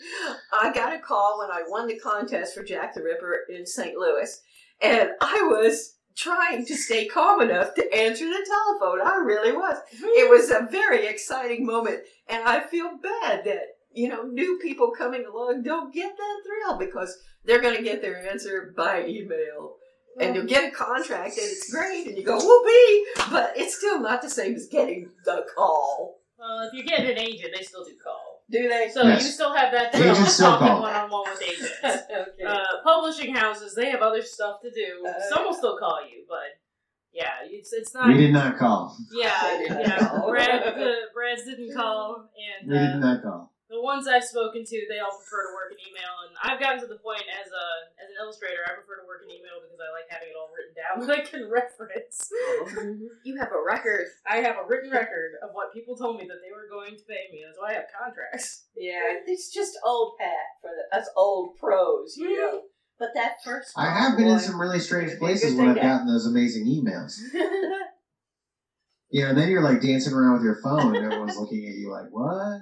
[0.51, 3.95] I got a call when I won the contest for Jack the Ripper in St.
[3.95, 4.41] Louis,
[4.81, 9.05] and I was trying to stay calm enough to answer the telephone.
[9.05, 9.77] I really was.
[9.91, 14.91] It was a very exciting moment, and I feel bad that, you know, new people
[14.91, 19.77] coming along don't get that thrill because they're going to get their answer by email.
[20.19, 23.05] And you'll get a contract, and it's great, and you go, whoopee!
[23.31, 26.19] But it's still not the same as getting the call.
[26.37, 28.43] Well, if you get an agent, they still do call.
[28.51, 28.89] Do they?
[28.93, 29.23] So Yes.
[29.23, 30.81] you still have that Agents thrill of still talking call.
[30.81, 31.69] one on one with agents.
[31.83, 32.43] okay.
[32.47, 35.05] uh, publishing houses, they have other stuff to do.
[35.07, 36.57] Uh, Some will still call you, but
[37.13, 38.07] yeah, it's it's not.
[38.07, 38.97] We did not call.
[39.11, 40.07] Yeah, They did not yeah.
[40.07, 40.29] call.
[40.31, 42.29] Brad, the Brad's didn't call,
[42.61, 43.48] and We did uh, not call.
[43.69, 46.81] The ones I've spoken to, they all prefer to work in email, and I've gotten
[46.81, 47.65] to the point as a
[48.01, 50.49] as an illustrator, I prefer to work in email because I like having it all
[50.49, 52.33] written down that I can reference.
[52.33, 52.81] Uh-huh.
[52.81, 53.21] Mm-hmm.
[53.23, 54.09] You have a record.
[54.25, 57.05] I have a written record of what people told me that they were going to
[57.05, 57.45] pay me.
[57.45, 58.65] That's why I have contracts.
[58.73, 62.65] Yeah, it's just old hat for the, us old pros, you know.
[62.65, 62.73] Mm-hmm.
[62.97, 65.69] But that first I have been in some really strange It'd be a places when
[65.69, 67.15] I've thing gotten those amazing emails.
[69.11, 71.73] You know, and then you're like dancing around with your phone and everyone's looking at
[71.73, 72.61] you like, what?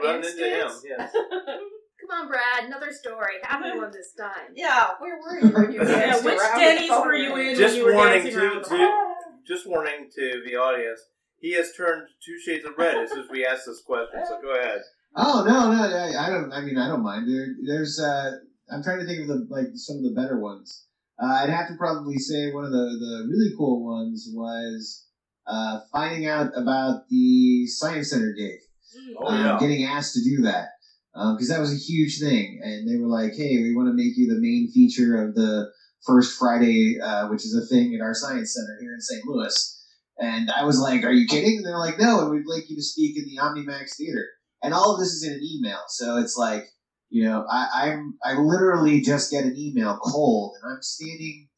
[0.00, 0.70] What For run into him?
[0.84, 1.12] Yes.
[2.00, 2.64] Come on, Brad.
[2.64, 3.34] Another story.
[3.42, 4.52] Happy one this time.
[4.54, 7.56] yeah, where were you when you Yeah, which Denny's were you in?
[7.56, 9.14] Just you were warning dancing to, the to
[9.46, 11.00] just warning to the audience.
[11.40, 14.20] He has turned two shades of red as soon as we ask this question.
[14.26, 14.80] So go ahead.
[15.16, 16.52] Oh no, no, I, I don't.
[16.52, 17.28] I mean, I don't mind.
[17.28, 18.00] There, there's.
[18.00, 18.32] Uh,
[18.72, 20.86] I'm trying to think of the like some of the better ones.
[21.20, 25.06] Uh, I'd have to probably say one of the the really cool ones was
[25.46, 28.60] uh, finding out about the science center gig.
[28.96, 29.14] Mm.
[29.18, 29.58] Oh um, yeah.
[29.60, 30.68] getting asked to do that
[31.12, 34.16] because that was a huge thing, and they were like, "Hey, we want to make
[34.16, 35.70] you the main feature of the
[36.06, 39.24] first Friday, uh, which is a thing at our science center here in St.
[39.26, 39.76] Louis."
[40.18, 42.76] And I was like, "Are you kidding?" And they're like, "No, and we'd like you
[42.76, 44.26] to speak in the OmniMax Theater."
[44.62, 46.68] And all of this is in an email, so it's like,
[47.08, 51.48] you know, I, I'm I literally just get an email cold, and I'm standing.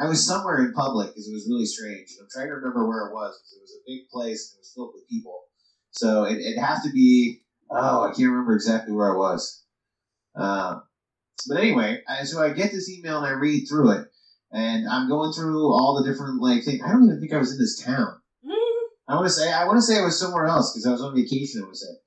[0.00, 2.14] I was somewhere in public because it was really strange.
[2.20, 4.62] I'm trying to remember where it was because it was a big place and it
[4.62, 5.47] was filled with people.
[5.98, 7.40] So it, it'd have to be.
[7.70, 9.64] Oh, I can't remember exactly where I was.
[10.36, 10.84] Um,
[11.48, 14.06] but anyway, I, so I get this email and I read through it,
[14.52, 16.80] and I'm going through all the different like things.
[16.84, 18.20] I don't even think I was in this town.
[19.08, 21.02] I want to say I want to say I was somewhere else because I was
[21.02, 21.64] on vacation.
[21.64, 21.98] I was there.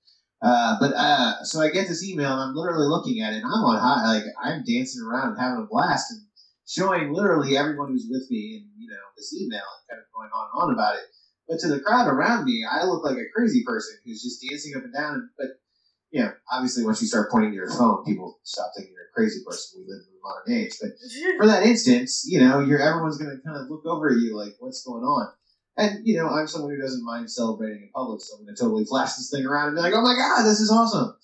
[0.41, 3.45] Uh, but uh, so I get this email and I'm literally looking at it and
[3.45, 6.21] I'm on high, like I'm dancing around and having a blast and
[6.65, 10.29] showing literally everyone who's with me and you know this email and kind of going
[10.33, 11.05] on and on about it.
[11.47, 14.73] But to the crowd around me, I look like a crazy person who's just dancing
[14.75, 15.29] up and down.
[15.37, 15.47] But
[16.11, 19.13] you know, obviously, once you start pointing to your phone, people stop thinking you're a
[19.13, 19.81] crazy person.
[19.81, 20.73] We live in the modern age.
[20.79, 20.91] But
[21.37, 24.35] for that instance, you know, you're everyone's going to kind of look over at you
[24.37, 25.31] like, "What's going on?"
[25.77, 28.61] And you know, I'm someone who doesn't mind celebrating in public, so I'm going to
[28.61, 31.15] totally flash this thing around and be like, "Oh my god, this is awesome!"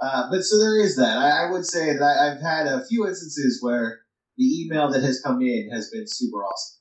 [0.00, 1.16] Uh, but so there is that.
[1.16, 4.00] I, I would say that I've had a few instances where
[4.36, 6.73] the email that has come in has been super awesome.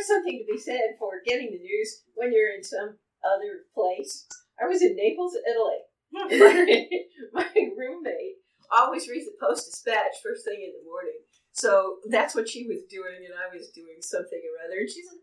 [0.00, 4.24] There's something to be said for getting the news when you're in some other place.
[4.56, 5.84] I was in Naples, Italy.
[7.34, 8.40] my, my roommate
[8.72, 11.20] always reads the Post Dispatch first thing in the morning.
[11.52, 14.80] So that's what she was doing, and I was doing something or other.
[14.80, 15.20] And she said,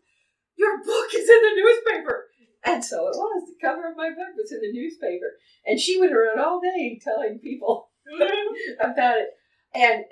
[0.54, 2.28] Your book is in the newspaper.
[2.62, 3.50] And so it was.
[3.50, 5.42] The cover of my book was in the newspaper.
[5.66, 7.90] And she went around all day telling people
[8.80, 9.30] about it.
[9.74, 10.04] And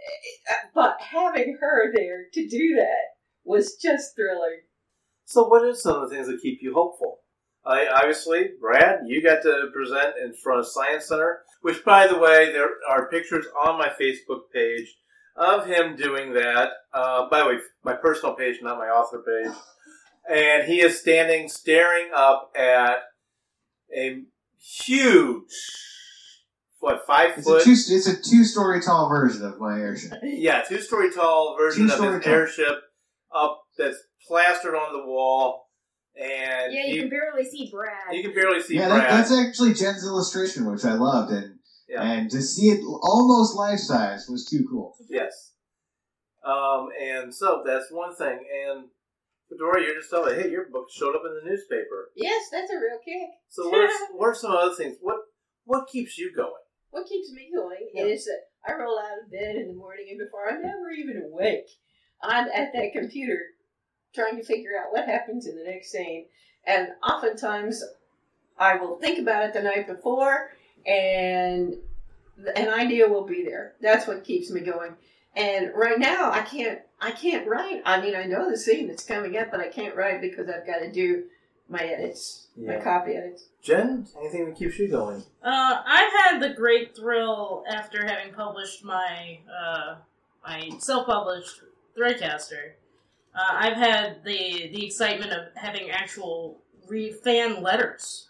[0.51, 3.16] uh, but having her there to do that
[3.47, 4.61] was just thrilling.
[5.24, 7.20] So, what are some of the things that keep you hopeful?
[7.64, 12.18] I, obviously, Brad, you got to present in front of Science Center, which, by the
[12.18, 14.94] way, there are pictures on my Facebook page
[15.34, 16.68] of him doing that.
[16.92, 19.55] Uh, by the way, my personal page, not my author page.
[20.30, 22.99] And he is standing, staring up at
[23.97, 24.22] a
[24.59, 25.53] huge,
[26.78, 27.64] what, five It's a foot?
[27.64, 27.72] two.
[27.72, 30.12] It's a two-story tall version of my airship.
[30.22, 32.32] Yeah, two story tall version of Two-story his tall.
[32.32, 32.82] airship
[33.37, 35.68] up that's plastered on the wall,
[36.16, 38.12] and Yeah, you you, can barely see Brad.
[38.14, 39.11] you can barely see yeah, that, Brad.
[39.11, 41.59] that's actually Jen's illustration, which I loved, and
[41.89, 42.03] Yeah.
[42.03, 44.97] and to see it almost life size was too cool.
[45.09, 45.53] yes.
[46.45, 48.39] Um, and so that's one thing.
[48.39, 48.87] And
[49.49, 52.11] Fedora, you're just telling me, hey, your book showed up in the newspaper.
[52.14, 53.28] Yes, that's a real kick.
[53.49, 54.97] So what are, what are some other things?
[55.01, 55.16] What
[55.64, 56.62] what keeps you going?
[56.91, 58.05] What keeps me going Yeah.
[58.05, 61.22] is that I roll out of bed in the morning and before I'm ever even
[61.30, 61.66] awake,
[62.27, 63.41] I'm at that computer
[64.14, 66.27] trying to figure out what happens in the next scene.
[66.66, 67.85] And oftentimes
[68.59, 70.53] I will think about it the night before
[70.87, 71.77] and
[72.57, 73.74] an idea will be there.
[73.81, 74.95] That's what keeps me going.
[75.35, 77.83] And right now I can't I can't write.
[77.85, 80.66] I mean I know the scene that's coming up but I can't write because I've
[80.66, 81.24] got to do
[81.68, 83.49] my edits, my copy edits.
[83.62, 85.22] Jen, anything that keeps you going?
[85.43, 89.97] Uh, I've had the great thrill after having published my uh,
[90.47, 91.61] my self-published
[91.99, 92.72] Threadcaster.
[93.34, 98.28] Uh, I've had the the excitement of having actual re- fan letters.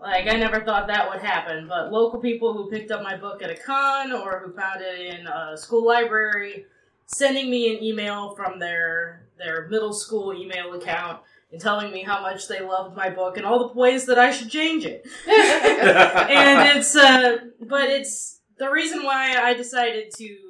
[0.00, 3.42] Like I never thought that would happen, but local people who picked up my book
[3.42, 6.64] at a con or who found it in a school library,
[7.06, 11.20] sending me an email from their their middle school email account
[11.52, 14.30] and telling me how much they loved my book and all the ways that I
[14.30, 20.49] should change it and it's uh but it's the reason why I decided to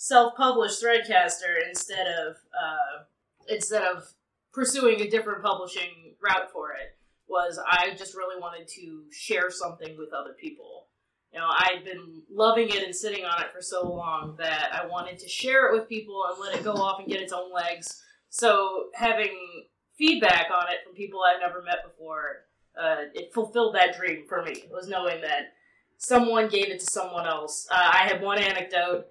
[0.00, 3.02] self-publish Threadcaster instead of uh
[3.48, 4.04] instead of
[4.52, 6.96] pursuing a different publishing route for it
[7.28, 10.86] was I just really wanted to share something with other people.
[11.32, 14.86] You know, I'd been loving it and sitting on it for so long that I
[14.86, 17.52] wanted to share it with people and let it go off and get its own
[17.52, 18.02] legs.
[18.30, 19.66] So having
[19.98, 22.46] feedback on it from people I've never met before
[22.80, 24.64] uh, it fulfilled that dream for me.
[24.70, 25.54] Was knowing that
[25.98, 27.66] someone gave it to someone else.
[27.70, 29.08] Uh, I had one anecdote.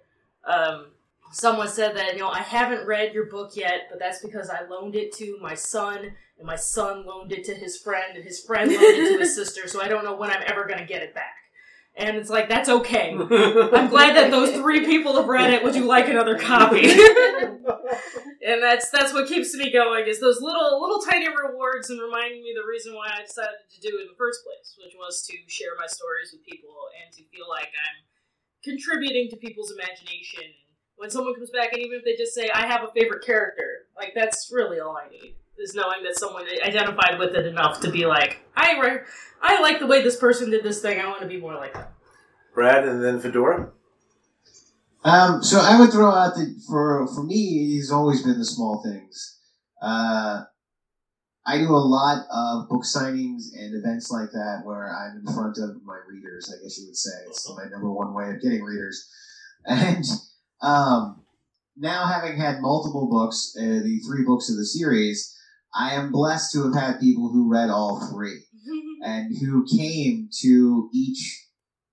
[0.47, 0.87] Um,
[1.31, 4.67] someone said that you know I haven't read your book yet, but that's because I
[4.67, 8.39] loaned it to my son, and my son loaned it to his friend, and his
[8.39, 9.67] friend loaned it to his sister.
[9.67, 11.35] So I don't know when I'm ever going to get it back.
[11.95, 13.11] And it's like that's okay.
[13.17, 15.63] I'm glad that those three people have read it.
[15.63, 16.91] Would you like another copy?
[18.45, 22.43] and that's that's what keeps me going is those little little tiny rewards and reminding
[22.43, 25.25] me the reason why I decided to do it in the first place, which was
[25.25, 28.05] to share my stories with people and to feel like I'm
[28.67, 30.43] contributing to people's imagination.
[30.97, 33.85] When someone comes back and even if they just say I have a favorite character,
[33.95, 37.91] like that's really all I need is knowing that someone identified with it enough to
[37.91, 39.01] be like I re-
[39.41, 40.99] I like the way this person did this thing.
[40.99, 41.87] I want to be more like them.
[42.53, 43.71] Brad, and then Fedora.
[45.03, 48.83] Um, so I would throw out that for for me, it's always been the small
[48.83, 49.39] things.
[49.81, 50.43] Uh,
[51.47, 55.57] I do a lot of book signings and events like that where I'm in front
[55.57, 56.53] of my readers.
[56.53, 59.09] I guess you would say it's my number one way of getting readers.
[59.65, 60.03] And
[60.61, 61.23] um,
[61.77, 65.33] now, having had multiple books, uh, the three books of the series,
[65.73, 68.41] I am blessed to have had people who read all three
[69.05, 71.45] and who came to each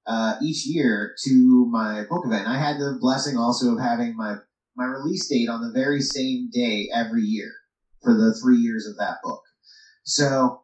[0.06, 2.48] uh, each year to my book event.
[2.48, 4.36] I had the blessing also of having my
[4.76, 7.52] my release date on the very same day every year
[8.04, 9.42] for the three years of that book.
[10.04, 10.62] So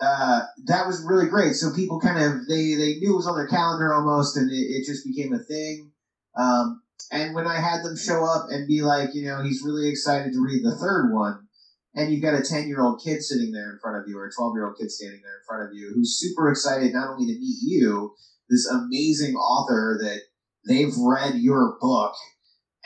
[0.00, 1.54] uh, that was really great.
[1.54, 4.54] So people kind of they they knew it was on their calendar almost, and it,
[4.54, 5.90] it just became a thing.
[6.36, 9.88] Um, and when I had them show up and be like, you know, he's really
[9.88, 11.46] excited to read the third one,
[11.94, 14.26] and you've got a 10 year old kid sitting there in front of you, or
[14.26, 17.08] a 12 year old kid standing there in front of you, who's super excited not
[17.08, 18.14] only to meet you,
[18.50, 20.20] this amazing author that
[20.68, 22.12] they've read your book,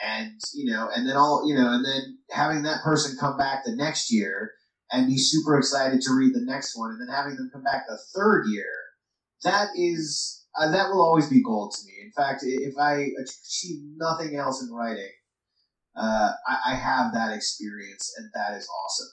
[0.01, 3.63] and, you know, and then all, you know, and then having that person come back
[3.63, 4.53] the next year
[4.91, 7.83] and be super excited to read the next one, and then having them come back
[7.87, 8.71] the third year,
[9.43, 10.37] that is.
[10.59, 11.93] Uh, that will always be gold to me.
[12.03, 15.09] In fact, if I achieve nothing else in writing,
[15.95, 19.07] uh, I, I have that experience, and that is awesome.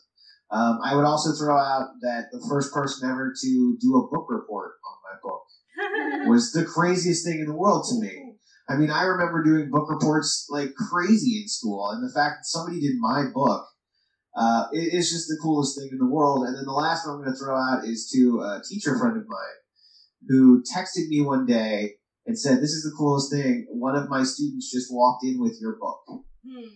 [0.51, 4.27] Um, I would also throw out that the first person ever to do a book
[4.31, 8.28] report on my book was the craziest thing in the world to me.
[8.69, 12.47] I mean, I remember doing book reports like crazy in school, and the fact that
[12.47, 13.67] somebody did my book
[14.37, 16.47] uh, it- it's just the coolest thing in the world.
[16.47, 19.17] And then the last one I'm going to throw out is to a teacher friend
[19.17, 19.59] of mine
[20.29, 21.97] who texted me one day
[22.27, 23.67] and said, "This is the coolest thing.
[23.71, 26.01] One of my students just walked in with your book."
[26.47, 26.69] Hmm.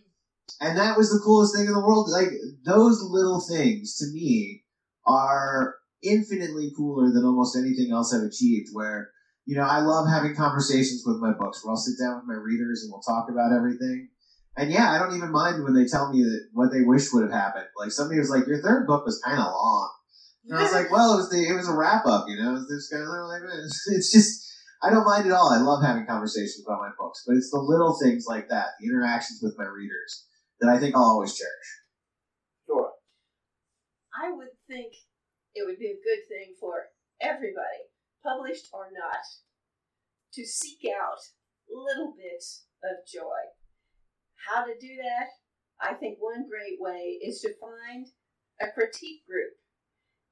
[0.61, 2.09] and that was the coolest thing in the world.
[2.11, 2.31] Like
[2.65, 4.65] those little things to me
[5.07, 8.71] are infinitely cooler than almost anything else I've achieved.
[8.73, 9.11] Where
[9.45, 12.41] you know I love having conversations with my books, where I'll sit down with my
[12.41, 14.09] readers and we'll talk about everything.
[14.57, 17.23] And yeah, I don't even mind when they tell me that what they wish would
[17.23, 17.67] have happened.
[17.79, 19.91] Like somebody was like, "Your third book was kind of long,"
[20.49, 22.51] and I was like, "Well, it was the it was a wrap up, you know.
[22.51, 24.49] It was this kind of like eh, it's, it's just."
[24.85, 25.49] I don't mind at all.
[25.49, 28.89] I love having conversations about my books, but it's the little things like that, the
[28.89, 30.27] interactions with my readers,
[30.61, 31.69] that I think I'll always cherish.
[32.67, 32.91] Fedora.
[34.11, 34.93] I would think
[35.55, 36.91] it would be a good thing for
[37.21, 37.92] everybody,
[38.23, 39.25] published or not,
[40.35, 41.19] to seek out
[41.71, 43.43] little bits of joy.
[44.49, 45.29] How to do that?
[45.81, 48.07] I think one great way is to find
[48.61, 49.53] a critique group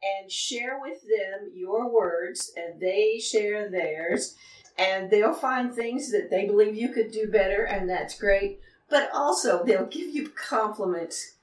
[0.03, 4.35] and share with them your words, and they share theirs,
[4.79, 8.61] and they'll find things that they believe you could do better, and that's great.
[8.89, 11.37] but also they'll give you compliments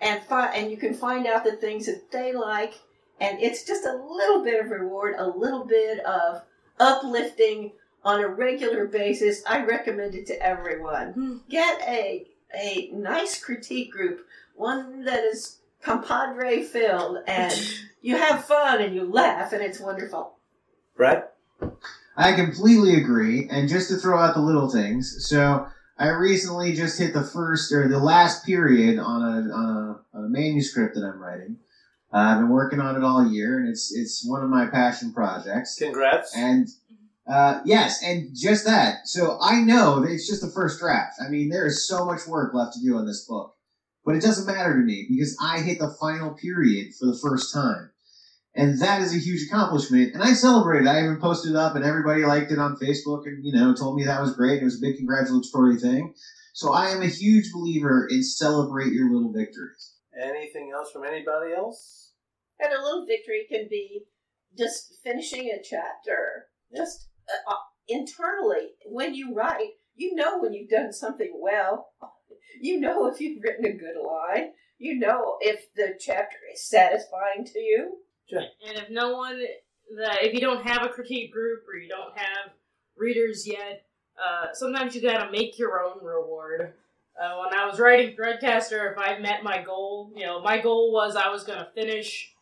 [0.00, 2.74] and fi- and you can find out the things that they like
[3.20, 6.42] and it's just a little bit of reward, a little bit of
[6.80, 7.72] uplifting
[8.04, 9.42] on a regular basis.
[9.46, 11.12] I recommend it to everyone.
[11.12, 11.36] Hmm.
[11.48, 17.52] Get a a nice critique group, one that is compadre filled and
[18.02, 20.36] you have fun and you laugh and it's wonderful.
[20.96, 21.24] Right?
[22.16, 23.48] I completely agree.
[23.50, 25.66] And just to throw out the little things, so
[25.98, 29.76] I recently just hit the first or the last period on a on
[30.14, 31.56] a, on a manuscript that I'm writing.
[32.14, 35.12] Uh, I've been working on it all year, and it's it's one of my passion
[35.12, 35.76] projects.
[35.76, 36.36] Congrats.
[36.36, 36.68] And
[37.26, 39.08] uh, yes, and just that.
[39.08, 41.16] So I know that it's just the first draft.
[41.20, 43.56] I mean, there is so much work left to do on this book,
[44.04, 47.52] but it doesn't matter to me because I hit the final period for the first
[47.52, 47.90] time.
[48.56, 50.14] And that is a huge accomplishment.
[50.14, 50.86] And I celebrated.
[50.86, 53.96] I even posted it up and everybody liked it on Facebook and, you know, told
[53.96, 54.62] me that was great.
[54.62, 56.14] It was a big congratulatory thing.
[56.52, 59.94] So I am a huge believer in celebrate your little victories.
[60.16, 62.03] Anything else from anybody else?
[62.60, 64.04] And a little victory can be
[64.56, 67.56] just finishing a chapter, just uh, uh,
[67.88, 68.72] internally.
[68.86, 71.88] When you write, you know when you've done something well.
[72.60, 74.52] You know if you've written a good line.
[74.78, 77.98] You know if the chapter is satisfying to you.
[78.66, 79.40] And if no one,
[79.96, 82.52] that if you don't have a critique group or you don't have
[82.96, 83.86] readers yet,
[84.18, 86.74] uh, sometimes you gotta make your own reward.
[87.20, 90.92] Uh, when I was writing Threadcaster, if I met my goal, you know, my goal
[90.92, 92.33] was I was gonna finish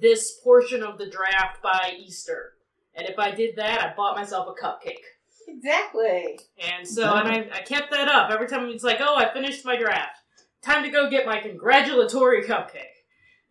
[0.00, 2.54] this portion of the draft by Easter.
[2.94, 5.04] And if I did that, I bought myself a cupcake.
[5.48, 6.40] Exactly.
[6.58, 8.30] And so, and I, I kept that up.
[8.30, 10.18] Every time it's like, oh, I finished my draft.
[10.62, 12.96] Time to go get my congratulatory cupcake.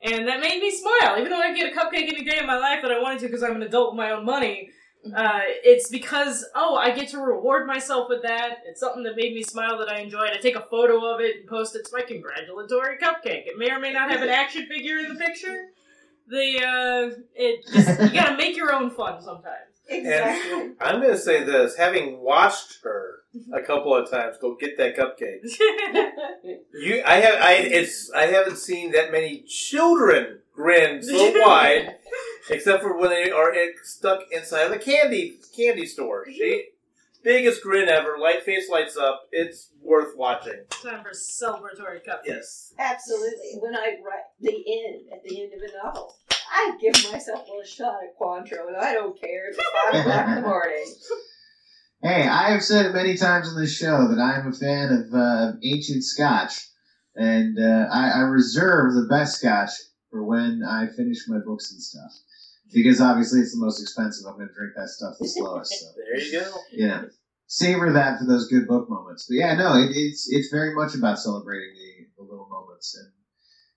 [0.02, 1.18] And that made me smile.
[1.18, 3.28] Even though I get a cupcake any day of my life that I wanted to
[3.28, 4.70] because I'm an adult with my own money,
[5.16, 8.60] uh, it's because, oh, I get to reward myself with that.
[8.66, 10.32] It's something that made me smile that I enjoyed.
[10.32, 13.48] I take a photo of it and post it to my congratulatory cupcake.
[13.48, 15.70] It may or may not have an action figure in the picture.
[16.28, 19.76] The, uh, it just, you gotta make your own fun sometimes.
[19.88, 20.61] Exactly.
[20.61, 23.19] And I'm going to say this having watched her
[23.53, 25.41] a couple of times go get that cupcake.
[26.73, 31.95] You, I have, I, it's, I haven't seen that many children grin so wide,
[32.49, 33.53] except for when they are
[33.84, 36.26] stuck inside of the candy candy store.
[36.30, 36.65] She,
[37.26, 38.17] biggest grin ever.
[38.17, 39.23] Light face lights up.
[39.32, 40.63] It's worth watching.
[40.69, 42.21] Time for celebratory cup.
[42.26, 42.73] Yes.
[42.80, 43.57] Absolutely.
[43.59, 46.15] When I write the end at the end of a novel,
[46.49, 49.49] I give myself a little shot at Cointreau, and I don't care.
[49.49, 50.86] It's five o'clock in the morning.
[52.03, 54.91] Hey, I have said it many times on this show that I am a fan
[54.91, 56.53] of uh, ancient Scotch,
[57.15, 59.71] and uh, I, I reserve the best Scotch
[60.11, 62.11] for when I finish my books and stuff.
[62.74, 64.26] Because obviously it's the most expensive.
[64.28, 65.72] I'm going to drink that stuff the slowest.
[65.72, 66.57] So There you go.
[66.72, 67.03] Yeah,
[67.47, 69.28] savor that for those good book moments.
[69.30, 73.11] But yeah, no, it, it's it's very much about celebrating the, the little moments and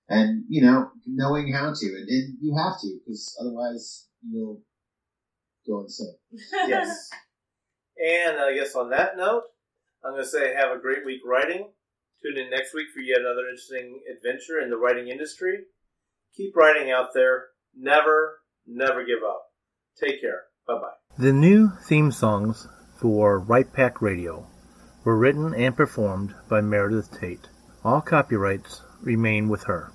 [0.09, 4.63] and you know knowing how to, and, and you have to because otherwise you'll
[5.67, 6.15] go insane.
[6.69, 7.11] Yes.
[7.99, 9.43] and I guess on that note,
[10.05, 11.71] I'm going to say have a great week writing.
[12.23, 15.59] Tune in next week for yet another interesting adventure in the writing industry.
[16.37, 17.47] Keep writing out there.
[17.77, 18.39] Never,
[18.69, 19.43] never give up.
[20.01, 20.43] Take care.
[20.67, 21.23] Bye bye.
[21.25, 22.69] The new theme songs
[23.01, 24.47] for Write Pack Radio
[25.05, 27.49] were written and performed by Meredith Tate.
[27.85, 29.93] All copyrights remain with her.